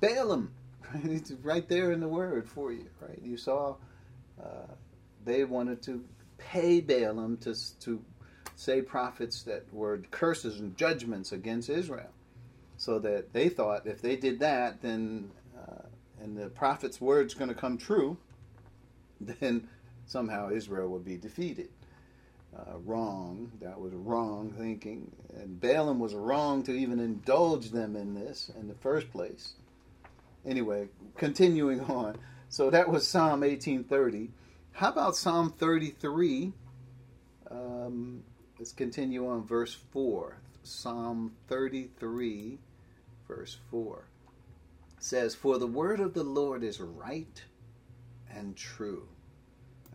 [0.00, 0.52] Balaam,
[0.94, 1.04] right?
[1.06, 3.18] It's right there in the word for you, right?
[3.22, 3.76] You saw
[4.42, 4.66] uh,
[5.24, 6.04] they wanted to
[6.38, 8.02] pay Balaam to, to
[8.54, 12.10] say prophets that were curses and judgments against Israel.
[12.78, 15.30] So that they thought if they did that, then,
[16.26, 18.16] and the prophet's word's going to come true,
[19.20, 19.68] then
[20.06, 21.68] somehow Israel would be defeated.
[22.56, 23.52] Uh, wrong.
[23.60, 25.12] That was wrong thinking.
[25.36, 29.52] And Balaam was wrong to even indulge them in this in the first place.
[30.44, 32.16] Anyway, continuing on.
[32.48, 34.30] So that was Psalm 1830.
[34.72, 36.52] How about Psalm 33?
[37.50, 38.22] Um,
[38.58, 40.38] let's continue on verse 4.
[40.62, 42.58] Psalm 33,
[43.28, 44.06] verse 4
[45.06, 47.42] says, For the word of the Lord is right
[48.30, 49.08] and true.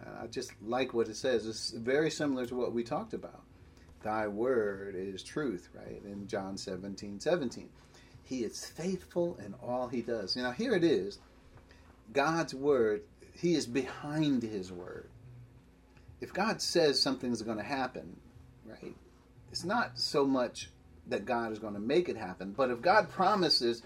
[0.01, 1.45] Uh, I just like what it says.
[1.45, 3.41] It's very similar to what we talked about.
[4.03, 6.01] Thy word is truth, right?
[6.03, 7.70] In John 17, 17.
[8.24, 10.36] He is faithful in all he does.
[10.36, 11.20] Now, here it is
[12.14, 13.01] God's word,
[13.34, 15.09] he is behind his word.
[16.20, 18.16] If God says something's going to happen,
[18.66, 18.95] right,
[19.51, 20.70] it's not so much
[21.07, 23.84] that God is going to make it happen, but if God promises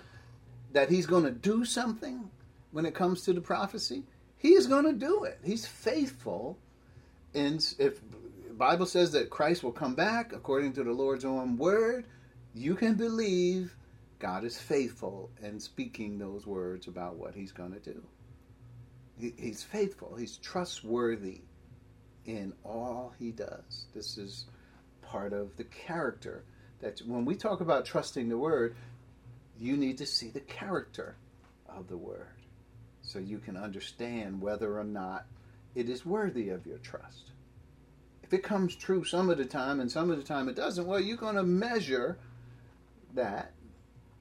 [0.76, 2.30] that he's going to do something
[2.72, 4.04] when it comes to the prophecy,
[4.38, 5.40] he is going to do it.
[5.42, 6.58] He's faithful.
[7.34, 8.02] And if
[8.58, 12.04] Bible says that Christ will come back according to the Lord's own word,
[12.54, 13.74] you can believe
[14.20, 18.04] God is faithful in speaking those words about what he's going to do.
[19.18, 20.14] he's faithful.
[20.18, 21.40] He's trustworthy
[22.26, 23.86] in all he does.
[23.96, 24.44] This is
[25.02, 26.44] part of the character
[26.82, 28.76] that when we talk about trusting the word,
[29.60, 31.16] you need to see the character
[31.68, 32.28] of the word
[33.02, 35.26] so you can understand whether or not
[35.76, 37.32] it is worthy of your trust.
[38.24, 40.88] If it comes true some of the time and some of the time it doesn't,
[40.88, 42.18] well, you're going to measure
[43.14, 43.52] that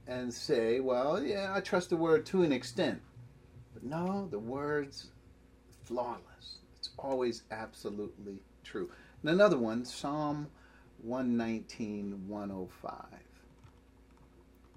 [0.07, 3.01] and say, well, yeah, I trust the word to an extent.
[3.73, 5.09] But no, the word's
[5.85, 6.59] flawless.
[6.79, 8.91] It's always absolutely true.
[9.23, 10.49] And another one, Psalm
[11.03, 12.95] 119, 105.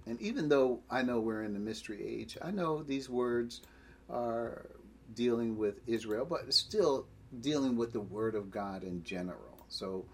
[0.08, 3.62] And even though I know we're in the mystery age, I know these words
[4.10, 4.68] are
[5.14, 7.08] dealing with Israel, but still
[7.42, 9.66] dealing with the Word of God in general.
[9.68, 10.06] So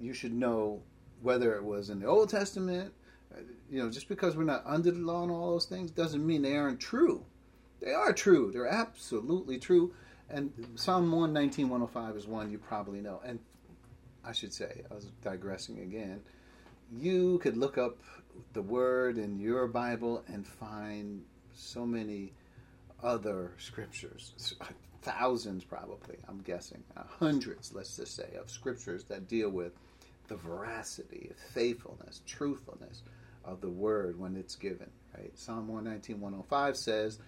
[0.00, 0.82] you should know
[1.20, 2.92] whether it was in the Old Testament,
[3.34, 3.40] uh,
[3.70, 6.42] you know, just because we're not under the law and all those things doesn't mean
[6.42, 7.24] they aren't true.
[7.80, 8.50] They are true.
[8.52, 9.92] They're absolutely true.
[10.30, 13.20] And Psalm 119, 105 is one you probably know.
[13.24, 13.38] And
[14.24, 16.20] I should say, I was digressing again.
[16.96, 17.98] You could look up
[18.52, 21.22] the word in your Bible and find
[21.54, 22.32] so many
[23.02, 24.56] other scriptures,
[25.02, 29.72] thousands probably, I'm guessing, uh, hundreds, let's just say, of scriptures that deal with
[30.28, 33.02] the veracity, faithfulness, truthfulness
[33.44, 34.90] of the word when it's given.
[35.16, 35.36] Right?
[35.38, 37.18] Psalm 119, 105 says,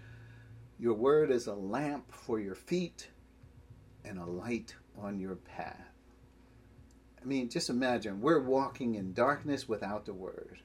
[0.79, 3.09] Your word is a lamp for your feet
[4.05, 5.91] and a light on your path.
[7.21, 10.59] I mean, just imagine we're walking in darkness without the word.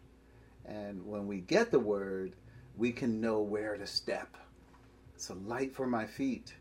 [0.66, 2.34] And when we get the word,
[2.78, 4.38] we can know where to step.
[5.16, 6.53] It's a light for my feet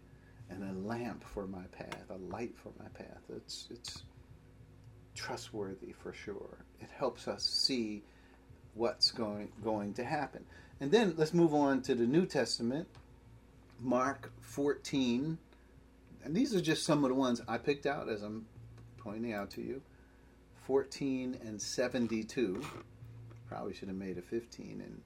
[0.51, 3.23] and a lamp for my path, a light for my path.
[3.35, 4.03] It's it's
[5.15, 6.65] trustworthy for sure.
[6.81, 8.03] It helps us see
[8.75, 10.45] what's going going to happen.
[10.81, 12.89] And then let's move on to the New Testament,
[13.79, 15.39] Mark 14.
[16.25, 18.47] And these are just some of the ones I picked out as I'm
[18.99, 19.83] pointing out to you.
[20.67, 22.63] 14 and 72.
[23.51, 25.01] Probably should have made a 15 and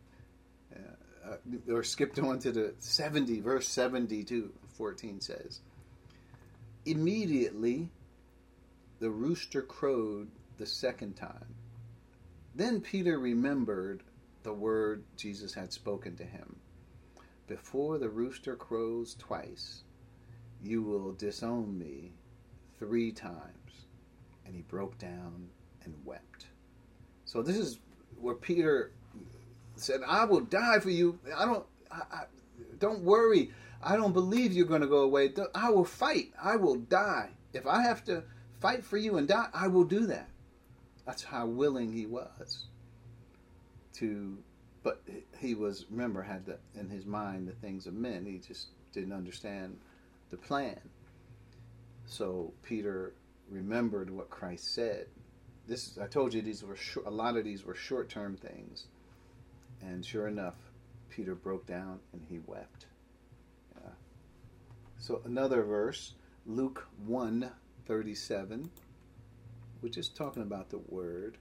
[0.76, 5.61] uh, uh, or skipped on to the 70 verse 72 14 says
[6.84, 7.88] immediately
[9.01, 10.28] the rooster crowed
[10.59, 11.55] the second time.
[12.55, 14.03] Then peter remembered
[14.42, 16.57] the word jesus had spoken to him.
[17.47, 19.84] Before the rooster crows twice
[20.62, 22.12] you will disown me
[22.78, 23.86] three times.
[24.45, 25.49] And he broke down
[25.82, 26.49] and wept.
[27.24, 27.78] So this is
[28.21, 28.93] where Peter
[29.77, 31.19] said, "I will die for you.
[31.37, 31.65] I don't.
[31.91, 32.25] I, I,
[32.79, 33.51] don't worry.
[33.83, 35.33] I don't believe you're going to go away.
[35.55, 36.33] I will fight.
[36.43, 37.31] I will die.
[37.53, 38.25] If I have to
[38.61, 40.29] fight for you and die, I will do that."
[41.07, 42.67] That's how willing he was
[43.95, 44.39] to.
[44.83, 45.03] But
[45.39, 48.27] he was remember had the, in his mind the things of men.
[48.27, 49.79] He just didn't understand
[50.31, 50.79] the plan.
[52.07, 53.15] So Peter
[53.51, 55.07] remembered what Christ said
[55.67, 58.87] this I told you these were short, a lot of these were short term things,
[59.81, 60.57] and sure enough,
[61.11, 62.87] Peter broke down and he wept.
[63.81, 63.91] Yeah.
[64.99, 66.15] So another verse,
[66.47, 67.51] Luke one
[67.87, 68.71] thirty seven,
[69.81, 71.39] which is talking about the word.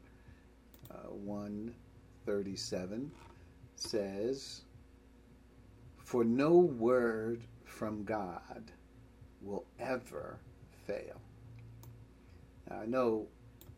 [0.91, 1.73] Uh, one
[2.25, 3.11] thirty seven
[3.75, 4.61] says,
[5.97, 8.71] "For no word from God
[9.41, 10.39] will ever
[10.85, 11.19] fail."
[12.69, 13.27] Now, I know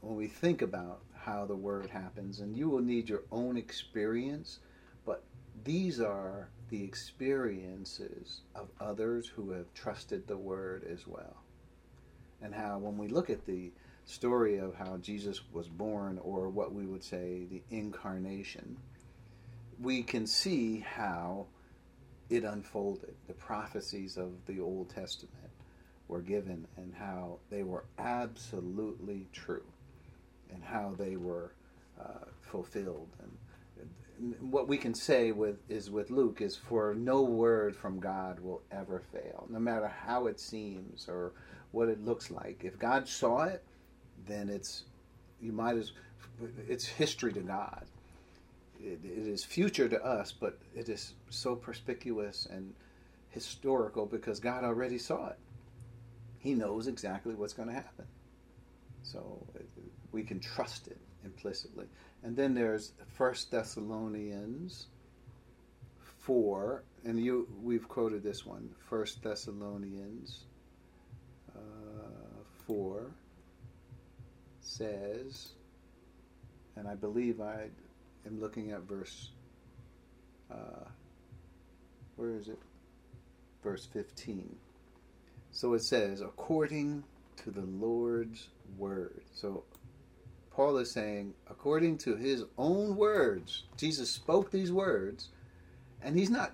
[0.06, 4.60] when we think about how the word happens, and you will need your own experience,
[5.04, 5.24] but
[5.64, 11.38] these are the experiences of others who have trusted the word as well.
[12.40, 13.72] And how, when we look at the
[14.06, 18.78] story of how Jesus was born, or what we would say the incarnation,
[19.82, 21.48] we can see how
[22.30, 25.50] it unfolded, the prophecies of the Old Testament
[26.08, 29.64] were given and how they were absolutely true
[30.54, 31.52] and how they were
[32.00, 33.10] uh, fulfilled.
[33.22, 33.32] And,
[34.20, 38.40] and what we can say with is with Luke is for no word from God
[38.40, 41.34] will ever fail, no matter how it seems or
[41.72, 42.62] what it looks like.
[42.64, 43.64] If God saw it,
[44.28, 44.84] then it's
[45.42, 45.92] you might as
[46.68, 47.86] it's history to God.
[48.82, 52.74] It, it is future to us, but it is so perspicuous and
[53.30, 55.38] historical because God already saw it.
[56.40, 58.06] He knows exactly what's going to happen.
[59.02, 59.46] So
[60.16, 61.86] we can trust it implicitly.
[62.24, 64.88] And then there's First Thessalonians
[66.20, 70.46] 4, and you we've quoted this one, First Thessalonians
[71.54, 71.60] uh,
[72.66, 73.12] 4
[74.62, 75.50] says,
[76.78, 77.68] and I believe I
[78.26, 79.32] am looking at verse,
[80.50, 80.88] uh,
[82.16, 82.60] where is it?
[83.62, 84.56] Verse 15.
[85.52, 87.04] So it says, according
[87.44, 88.48] to the Lord's
[88.78, 89.22] word.
[89.34, 89.64] So
[90.56, 95.28] Paul is saying, according to his own words, Jesus spoke these words,
[96.02, 96.54] and he's not,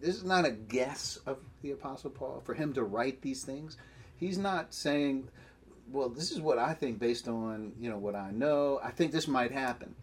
[0.00, 3.76] this is not a guess of the Apostle Paul for him to write these things.
[4.16, 5.28] He's not saying,
[5.92, 8.80] well, this is what I think based on, you know, what I know.
[8.82, 9.94] I think this might happen.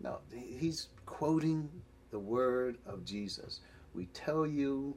[0.00, 1.68] No, he's quoting
[2.12, 3.58] the word of Jesus.
[3.92, 4.94] We tell you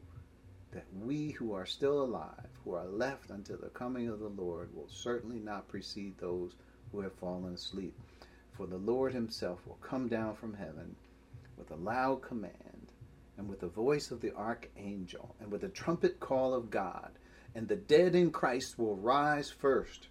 [0.71, 4.69] that we who are still alive, who are left until the coming of the Lord,
[4.75, 6.53] will certainly not precede those
[6.91, 7.97] who have fallen asleep.
[8.55, 10.95] For the Lord himself will come down from heaven
[11.57, 12.91] with a loud command,
[13.37, 17.11] and with the voice of the archangel, and with the trumpet call of God,
[17.55, 20.07] and the dead in Christ will rise first.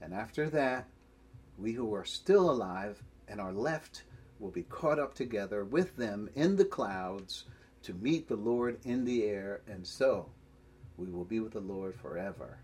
[0.00, 0.86] And after that,
[1.58, 4.04] we who are still alive and are left
[4.38, 7.44] will be caught up together with them in the clouds
[7.82, 10.28] to meet the Lord in the air, and so
[10.96, 12.58] we will be with the Lord forever.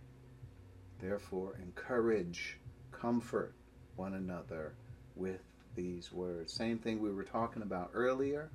[1.00, 2.58] Therefore, encourage,
[2.92, 3.54] comfort
[3.96, 4.74] one another
[5.16, 5.40] with
[5.74, 6.52] these words.
[6.52, 8.50] Same thing we were talking about earlier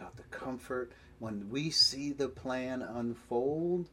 [0.00, 0.92] about the comfort.
[1.18, 3.88] When we see the plan unfold,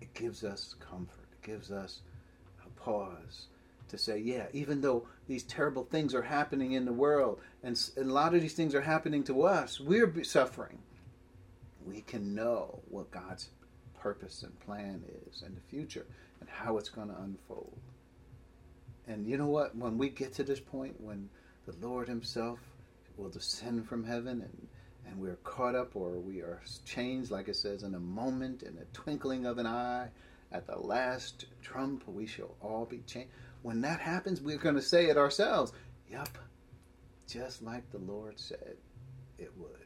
[0.00, 1.28] it gives us comfort.
[1.32, 2.00] It gives us
[2.64, 3.46] a pause
[3.88, 8.04] to say, yeah, even though these terrible things are happening in the world, and a
[8.04, 10.78] lot of these things are happening to us, we're suffering.
[11.84, 13.50] We can know what God's
[14.00, 16.06] purpose and plan is in the future
[16.40, 17.78] and how it's going to unfold.
[19.10, 19.74] And you know what?
[19.76, 21.28] When we get to this point, when
[21.66, 22.60] the Lord Himself
[23.16, 24.68] will descend from heaven and
[25.06, 28.78] and we're caught up or we are changed, like it says, in a moment, in
[28.78, 30.08] a twinkling of an eye,
[30.52, 33.30] at the last trump, we shall all be changed.
[33.62, 35.72] When that happens, we're going to say it ourselves.
[36.10, 36.38] Yep,
[37.28, 38.76] just like the Lord said
[39.38, 39.79] it would.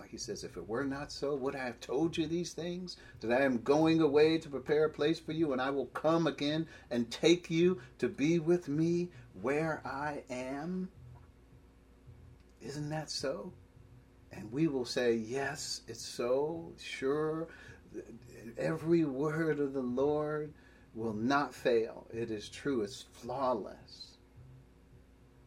[0.00, 2.96] Like He says, if it were not so, would I have told you these things?
[3.20, 6.26] That I am going away to prepare a place for you, and I will come
[6.26, 10.88] again and take you to be with me where I am?
[12.60, 13.52] Isn't that so?
[14.32, 17.48] And we will say, Yes, it's so, sure
[18.58, 20.52] every word of the Lord
[20.94, 22.06] will not fail.
[22.12, 22.82] It is true.
[22.82, 24.16] It's flawless.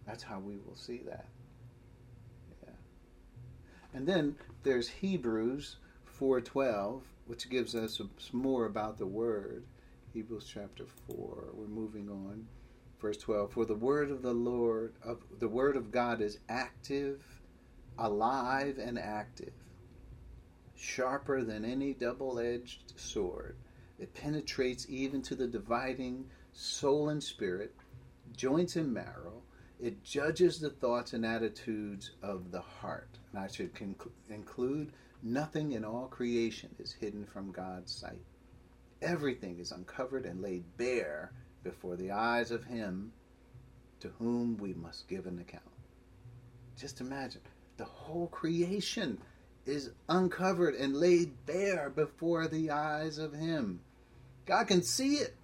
[0.06, 1.26] That's how we will see that.
[3.94, 9.66] And then there's Hebrews 4:12, which gives us more about the word.
[10.14, 11.50] Hebrews chapter 4.
[11.54, 12.48] We're moving on.
[13.00, 13.52] Verse 12.
[13.52, 17.41] For the word of the Lord of the word of God is active,
[17.98, 19.54] alive and active
[20.84, 23.56] sharper than any double edged sword.
[24.00, 27.74] It penetrates even to the dividing soul and spirit,
[28.36, 29.44] joints and marrow.
[29.80, 33.20] It judges the thoughts and attitudes of the heart.
[33.34, 34.92] And I should conc- include
[35.24, 38.22] nothing in all creation is hidden from God's sight.
[39.02, 41.32] Everything is uncovered and laid bare
[41.64, 43.12] before the eyes of Him
[44.02, 45.64] to whom we must give an account.
[46.78, 47.42] Just imagine
[47.78, 49.18] the whole creation
[49.66, 53.80] is uncovered and laid bare before the eyes of Him.
[54.46, 55.36] God can see it.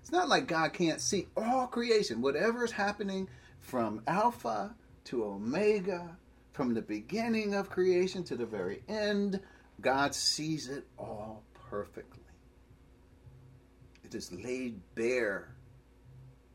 [0.00, 3.28] It's not like God can't see all creation, whatever is happening
[3.60, 4.74] from Alpha
[5.04, 6.16] to Omega,
[6.52, 9.40] from the beginning of creation to the very end.
[9.80, 12.20] God sees it all perfectly.
[14.04, 15.54] It is laid bare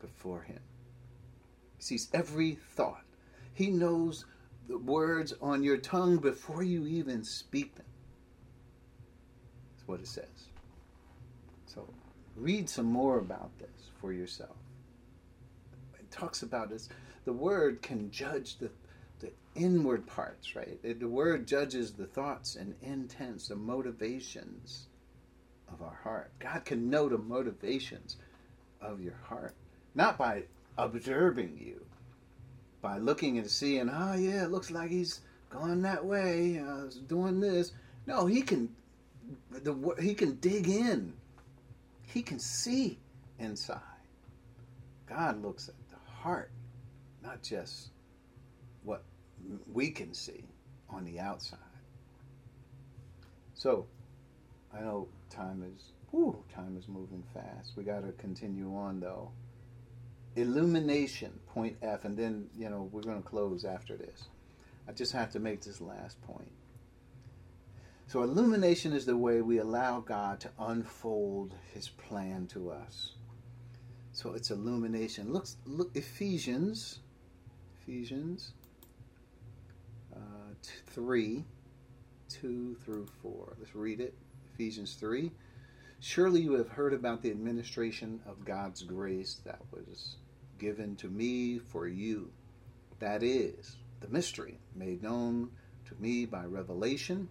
[0.00, 0.60] before Him.
[1.76, 3.04] He sees every thought.
[3.54, 4.26] He knows
[4.68, 7.86] the words on your tongue before you even speak them.
[9.72, 10.48] That's what it says.
[11.66, 11.88] So
[12.36, 14.56] read some more about this for yourself.
[15.98, 16.88] It talks about this.
[17.24, 18.70] The word can judge the,
[19.56, 20.78] inward parts, right?
[20.82, 24.86] The word judges the thoughts and intents, the motivations.
[25.72, 26.32] of our heart.
[26.38, 28.16] God can know the motivations
[28.80, 29.54] of your heart,
[29.94, 30.44] not by
[30.78, 31.84] observing you,
[32.82, 37.40] by looking and seeing, oh yeah, it looks like he's going that way, uh, doing
[37.40, 37.72] this.
[38.06, 38.70] No, he can,
[39.50, 41.14] the he can dig in.
[42.04, 42.98] He can see
[43.38, 43.80] inside.
[45.08, 46.50] God looks at the heart,
[47.22, 47.90] not just
[48.84, 49.02] what
[49.72, 50.44] we can see
[50.90, 51.58] on the outside.
[53.54, 53.86] So,
[54.74, 57.72] I know time is whew, time is moving fast.
[57.76, 59.30] We got to continue on though.
[60.36, 64.24] Illumination, point F, and then you know we're going to close after this.
[64.88, 66.52] I just have to make this last point.
[68.08, 73.14] So, illumination is the way we allow God to unfold His plan to us.
[74.12, 75.32] So, it's illumination.
[75.32, 77.00] Look, look, Ephesians,
[77.80, 78.52] Ephesians
[80.62, 81.44] 3,
[82.28, 83.56] 2 through 4.
[83.58, 84.14] Let's read it.
[84.54, 85.30] Ephesians 3.
[86.00, 90.16] Surely you have heard about the administration of God's grace that was
[90.58, 92.30] given to me for you.
[92.98, 95.50] That is, the mystery made known
[95.86, 97.28] to me by revelation,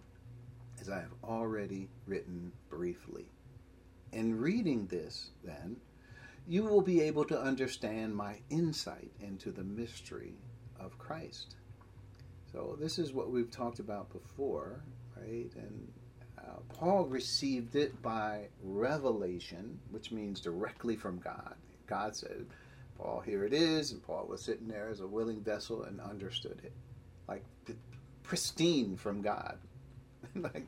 [0.80, 3.26] as I have already written briefly.
[4.12, 5.76] In reading this, then,
[6.46, 10.34] you will be able to understand my insight into the mystery
[10.78, 11.56] of Christ.
[12.56, 14.80] So, this is what we've talked about before,
[15.14, 15.50] right?
[15.56, 15.92] And
[16.38, 21.54] uh, Paul received it by revelation, which means directly from God.
[21.86, 22.46] God said,
[22.96, 23.92] Paul, here it is.
[23.92, 26.72] And Paul was sitting there as a willing vessel and understood it.
[27.28, 27.44] Like
[28.22, 29.58] pristine from God.
[30.34, 30.66] like,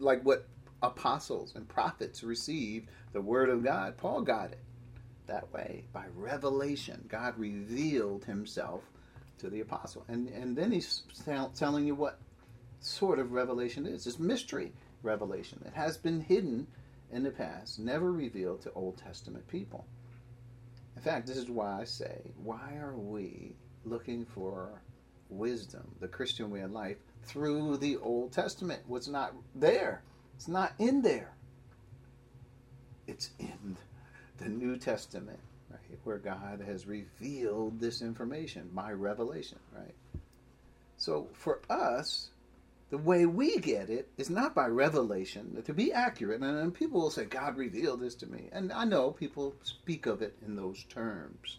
[0.00, 0.48] like what
[0.82, 3.96] apostles and prophets received the word of God.
[3.98, 4.58] Paul got it
[5.28, 7.04] that way by revelation.
[7.08, 8.82] God revealed himself
[9.44, 10.04] to the apostle.
[10.08, 11.02] And, and then he's
[11.54, 12.18] telling you what
[12.80, 14.06] sort of revelation it is.
[14.06, 14.72] It's mystery
[15.02, 15.62] revelation.
[15.66, 16.66] It has been hidden
[17.12, 19.86] in the past, never revealed to Old Testament people.
[20.96, 24.82] In fact, this is why I say, why are we looking for
[25.28, 28.82] wisdom, the Christian way of life, through the Old Testament?
[28.86, 30.02] What's not there?
[30.36, 31.34] It's not in there.
[33.06, 33.76] It's in
[34.38, 35.38] the New Testament,
[36.04, 39.94] where God has revealed this information by revelation, right?
[40.96, 42.30] So for us,
[42.90, 45.60] the way we get it is not by revelation.
[45.64, 48.48] To be accurate, and, people will say, God revealed this to me.
[48.52, 51.58] And I know people speak of it in those terms.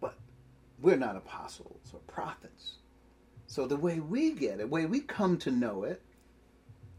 [0.00, 0.14] But
[0.80, 2.74] we're not apostles or prophets.
[3.46, 6.00] So the way we get it, the way we come to know it,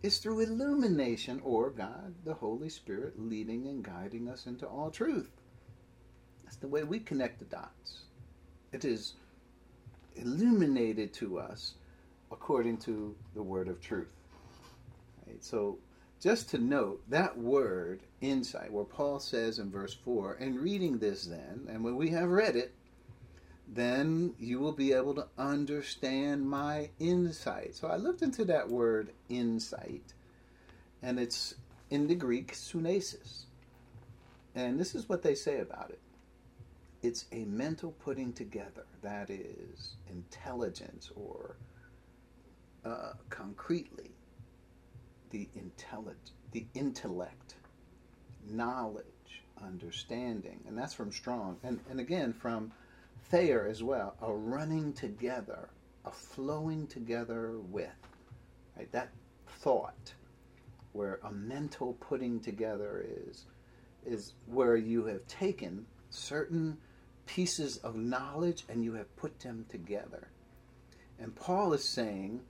[0.04, 5.32] is through illumination or God, the Holy Spirit, leading and guiding us into all truth.
[6.46, 8.04] That's the way we connect the dots.
[8.72, 9.14] It is
[10.16, 11.74] illuminated to us
[12.32, 14.14] according to the word of truth.
[15.26, 15.44] Right?
[15.44, 15.80] So,
[16.22, 21.26] just to note that word, insight, where Paul says in verse 4, and reading this
[21.26, 22.74] then, and when we have read it,
[23.68, 27.76] then you will be able to understand my insight.
[27.76, 30.14] So I looked into that word insight,
[31.02, 31.56] and it's
[31.90, 33.46] in the Greek sunesis.
[34.54, 36.00] And this is what they say about it
[37.06, 41.56] it's a mental putting together, that is, intelligence or
[42.84, 44.10] uh, concretely
[45.30, 45.48] the
[46.52, 47.56] the intellect,
[48.50, 52.72] knowledge, understanding, and that's from Strong, and and again from
[53.30, 55.70] Thayer as well, a running together,
[56.06, 57.90] a flowing together with,
[58.78, 58.92] right?
[58.92, 59.10] That
[59.48, 60.14] thought,
[60.94, 63.46] where a mental putting together is,
[64.06, 66.78] is where you have taken certain
[67.26, 70.28] pieces of knowledge and you have put them together.
[71.20, 72.42] And Paul is saying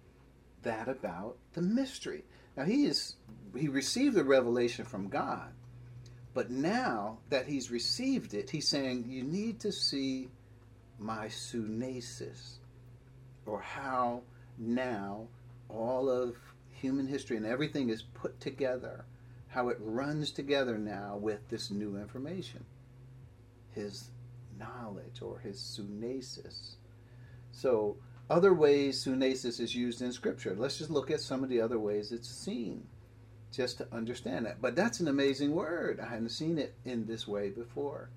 [0.64, 2.26] that about the mystery.
[2.58, 3.16] Now he is
[3.56, 5.52] he received the revelation from God,
[6.34, 10.30] but now that he's received it, he's saying you need to see
[10.98, 12.58] my sunesis,
[13.46, 14.22] or how
[14.58, 15.28] now
[15.70, 16.36] all of
[16.72, 19.06] human history and everything is put together,
[19.48, 22.66] how it runs together now with this new information,
[23.74, 24.10] his
[24.58, 26.76] knowledge or his sunesis.
[27.52, 27.98] So
[28.30, 30.56] other ways sunesis is used in Scripture.
[30.58, 32.88] Let's just look at some of the other ways it's seen,
[33.52, 34.62] just to understand that.
[34.62, 36.00] But that's an amazing word.
[36.00, 38.10] I hadn't seen it in this way before.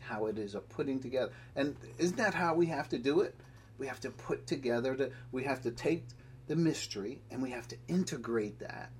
[0.00, 3.34] How it is a putting together, and isn't that how we have to do it?
[3.78, 4.94] We have to put together.
[4.94, 6.06] The, we have to take
[6.46, 8.90] the mystery and we have to integrate that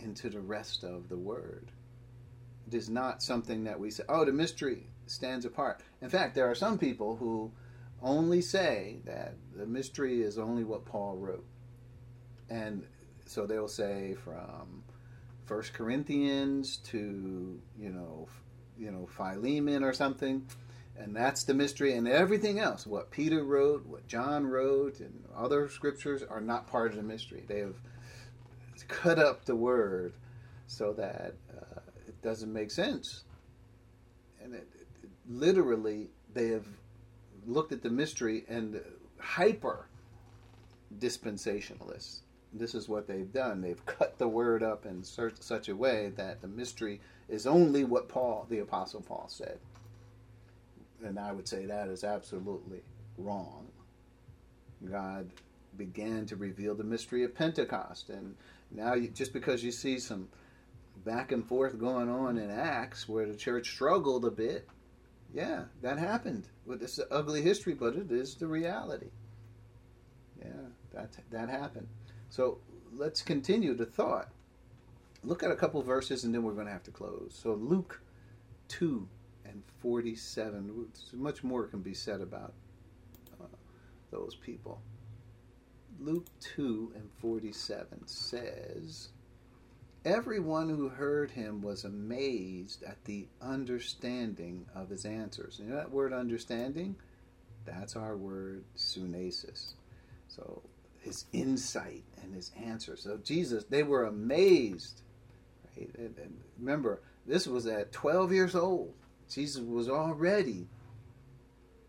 [0.00, 1.70] into the rest of the word.
[2.66, 6.50] It is not something that we say, "Oh, the mystery stands apart." In fact, there
[6.50, 7.52] are some people who
[8.02, 11.46] only say that the mystery is only what Paul wrote.
[12.50, 12.84] And
[13.26, 14.82] so they'll say from
[15.44, 18.28] First Corinthians to you know,
[18.78, 20.46] you know Philemon or something,
[20.96, 21.94] and that's the mystery.
[21.94, 26.90] And everything else, what Peter wrote, what John wrote, and other scriptures are not part
[26.90, 27.44] of the mystery.
[27.46, 27.76] They have
[28.88, 30.14] cut up the word
[30.66, 33.24] so that uh, it doesn't make sense.
[34.42, 34.68] And it,
[35.38, 36.66] literally, they have
[37.46, 38.80] looked at the mystery and
[39.18, 39.86] hyper
[40.98, 42.20] dispensationalists.
[42.52, 43.60] This is what they've done.
[43.60, 48.08] They've cut the word up in such a way that the mystery is only what
[48.08, 49.58] Paul, the Apostle Paul, said.
[51.04, 52.82] And I would say that is absolutely
[53.16, 53.66] wrong.
[54.90, 55.30] God
[55.76, 58.34] began to reveal the mystery of Pentecost, and
[58.70, 60.28] now, you, just because you see some
[61.04, 64.68] back and forth going on in Acts where the church struggled a bit,
[65.32, 66.48] yeah, that happened.
[66.68, 69.10] It's an ugly history, but it is the reality.
[70.38, 71.88] Yeah, that that happened.
[72.30, 72.58] So
[72.92, 74.28] let's continue the thought.
[75.24, 77.38] Look at a couple verses, and then we're going to have to close.
[77.40, 78.00] So Luke
[78.68, 79.08] two
[79.44, 80.86] and forty-seven.
[81.12, 82.54] Much more can be said about
[83.40, 83.46] uh,
[84.10, 84.80] those people.
[86.00, 89.10] Luke 2 and 47 says,
[90.04, 95.60] Everyone who heard him was amazed at the understanding of his answers.
[95.60, 96.96] You know that word understanding?
[97.64, 99.74] That's our word sunesis.
[100.26, 100.62] So
[100.98, 103.02] his insight and his answers.
[103.02, 105.02] So Jesus, they were amazed.
[105.76, 105.90] Right?
[105.96, 108.94] And, and remember, this was at 12 years old.
[109.30, 110.66] Jesus was already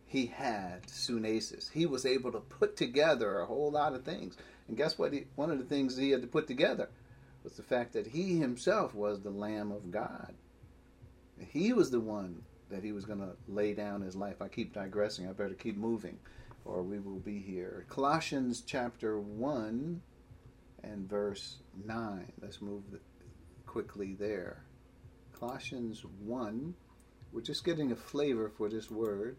[0.06, 1.72] he had sunesis.
[1.72, 4.38] He was able to put together a whole lot of things.
[4.68, 5.12] And guess what?
[5.12, 6.90] He, one of the things he had to put together
[7.44, 10.34] was the fact that he himself was the Lamb of God.
[11.40, 14.42] He was the one that he was going to lay down his life.
[14.42, 15.28] I keep digressing.
[15.28, 16.20] I better keep moving,
[16.66, 17.86] or we will be here.
[17.90, 20.02] Colossians chapter 1
[20.84, 22.32] and verse 9.
[22.42, 22.84] Let's move
[23.66, 24.64] quickly there.
[25.38, 26.74] Colossians 1.
[27.32, 29.38] We're just getting a flavor for this word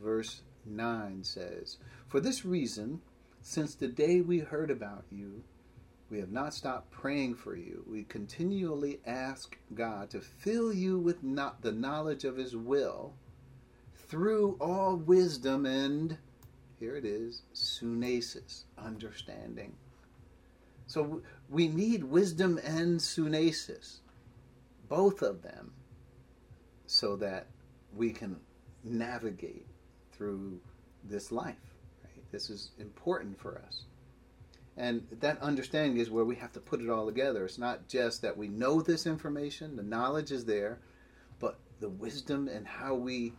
[0.00, 1.76] verse 9 says,
[2.08, 3.00] For this reason,
[3.42, 5.44] since the day we heard about you,
[6.10, 7.84] we have not stopped praying for you.
[7.88, 13.14] We continually ask God to fill you with not the knowledge of His will
[14.08, 16.18] through all wisdom and,
[16.80, 19.76] here it is, sunesis, understanding.
[20.86, 23.98] So we need wisdom and sunesis,
[24.88, 25.72] both of them,
[26.86, 27.46] so that
[27.94, 28.40] we can
[28.82, 29.66] navigate
[30.10, 30.60] through
[31.04, 31.54] this life.
[32.02, 32.32] Right?
[32.32, 33.84] This is important for us.
[34.80, 37.44] And that understanding is where we have to put it all together.
[37.44, 40.78] It's not just that we know this information, the knowledge is there,
[41.38, 43.34] but the wisdom and how we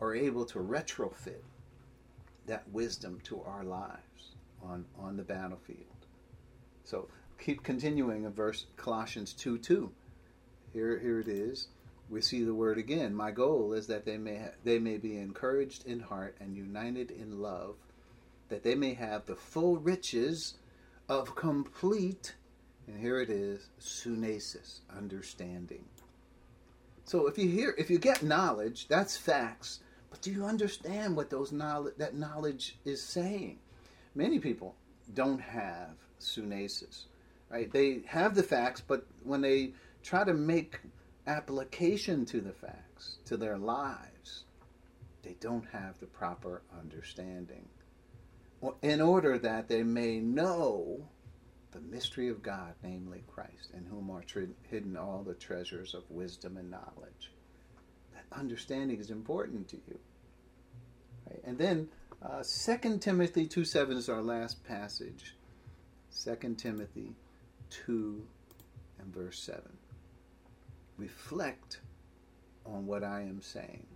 [0.00, 1.44] are able to retrofit
[2.46, 6.06] that wisdom to our lives on, on the battlefield.
[6.82, 7.08] So
[7.38, 9.92] keep continuing in verse Colossians 2 2.
[10.72, 11.68] Here, here it is
[12.10, 13.14] we see the word again.
[13.14, 17.10] My goal is that they may ha- they may be encouraged in heart and united
[17.10, 17.76] in love,
[18.48, 20.54] that they may have the full riches
[21.08, 22.34] of complete,
[22.86, 25.84] and here it is, sunesis, understanding.
[27.04, 29.80] So if you hear, if you get knowledge, that's facts.
[30.10, 33.58] But do you understand what those knowledge that knowledge is saying?
[34.14, 34.76] Many people
[35.12, 37.04] don't have sunesis,
[37.50, 37.70] right?
[37.70, 39.72] They have the facts, but when they
[40.02, 40.80] try to make
[41.26, 44.44] application to the facts, to their lives,
[45.22, 47.66] they don't have the proper understanding.
[48.82, 51.08] In order that they may know
[51.72, 54.24] the mystery of God, namely Christ, in whom are
[54.70, 57.32] hidden all the treasures of wisdom and knowledge.
[58.14, 59.98] That understanding is important to you.
[61.28, 61.42] Right?
[61.44, 61.88] And then
[62.22, 65.34] uh, 2 Timothy 2 7 is our last passage.
[66.24, 67.12] 2 Timothy
[67.70, 68.24] 2
[69.00, 69.62] and verse 7
[70.96, 71.80] reflect
[72.64, 73.86] on what I am saying.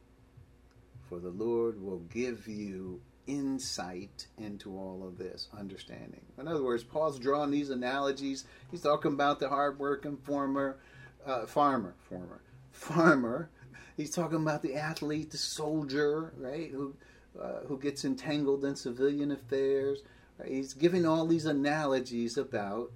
[1.09, 6.22] For the Lord will give you insight into all of this understanding.
[6.38, 8.44] In other words, Paul's drawing these analogies.
[8.70, 10.78] He's talking about the hardworking former
[11.24, 12.40] uh, farmer, former
[12.72, 13.50] farmer.
[13.96, 16.94] He's talking about the athlete, the soldier, right, who
[17.40, 20.02] uh, who gets entangled in civilian affairs.
[20.38, 20.50] Right?
[20.50, 22.90] He's giving all these analogies about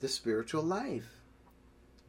[0.00, 1.08] the spiritual life.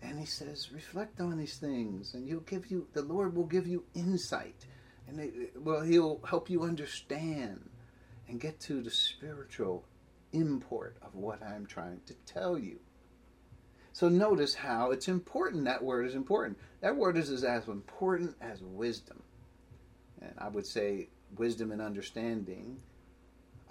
[0.01, 3.65] And he says, reflect on these things, and he'll give you, the Lord will give
[3.65, 4.65] you insight.
[5.07, 7.69] And it, well, he'll help you understand
[8.27, 9.85] and get to the spiritual
[10.33, 12.79] import of what I'm trying to tell you.
[13.93, 15.65] So notice how it's important.
[15.65, 16.57] That word is important.
[16.81, 19.23] That word is as important as wisdom.
[20.21, 22.77] And I would say wisdom and understanding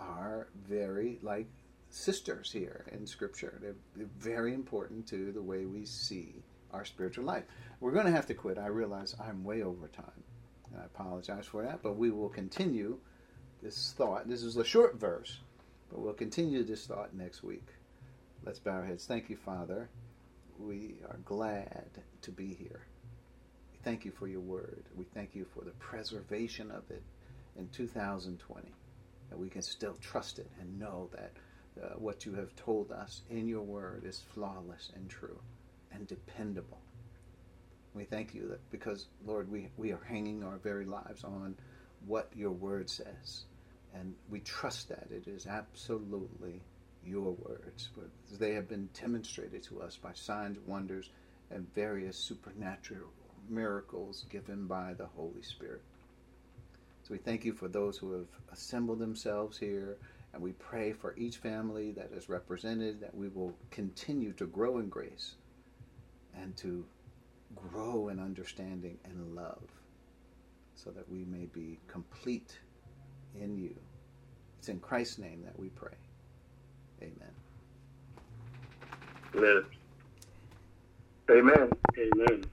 [0.01, 1.47] are very like
[1.91, 3.59] sisters here in Scripture.
[3.63, 6.43] They're, they're very important to the way we see
[6.73, 7.45] our spiritual life.
[7.81, 8.59] We're going to have to quit.
[8.59, 10.25] I realize I'm way over time,
[10.77, 12.99] and I apologize for that, but we will continue
[13.63, 14.29] this thought.
[14.29, 15.41] This is a short verse,
[15.91, 17.67] but we'll continue this thought next week.
[18.45, 19.07] Let's bow our heads.
[19.07, 19.89] Thank you, Father.
[20.59, 22.87] We are glad to be here.
[23.73, 24.85] We thank you for your word.
[24.95, 27.03] We thank you for the preservation of it
[27.57, 28.69] in 2020.
[29.31, 31.33] That we can still trust it and know that
[31.83, 35.39] uh, what you have told us in your word is flawless and true
[35.93, 36.79] and dependable.
[37.97, 41.57] We thank you that because, Lord, we, we are hanging our very lives on
[42.07, 43.45] what your word says.
[43.95, 46.61] And we trust that it is absolutely
[47.03, 47.89] your words.
[48.39, 51.09] They have been demonstrated to us by signs, wonders,
[51.51, 53.09] and various supernatural
[53.49, 55.83] miracles given by the Holy Spirit.
[57.05, 59.97] So we thank you for those who have assembled themselves here,
[60.35, 64.79] and we pray for each family that is represented that we will continue to grow
[64.79, 65.37] in grace
[66.35, 66.85] and to
[67.57, 69.69] grow in understanding and love
[70.75, 72.61] so that we may be complete
[73.35, 73.83] in you.
[74.59, 75.97] It's in Christ's name that we pray.
[77.03, 77.35] Amen.
[79.37, 79.67] Amen.
[81.31, 81.79] Amen.
[81.99, 82.51] Amen.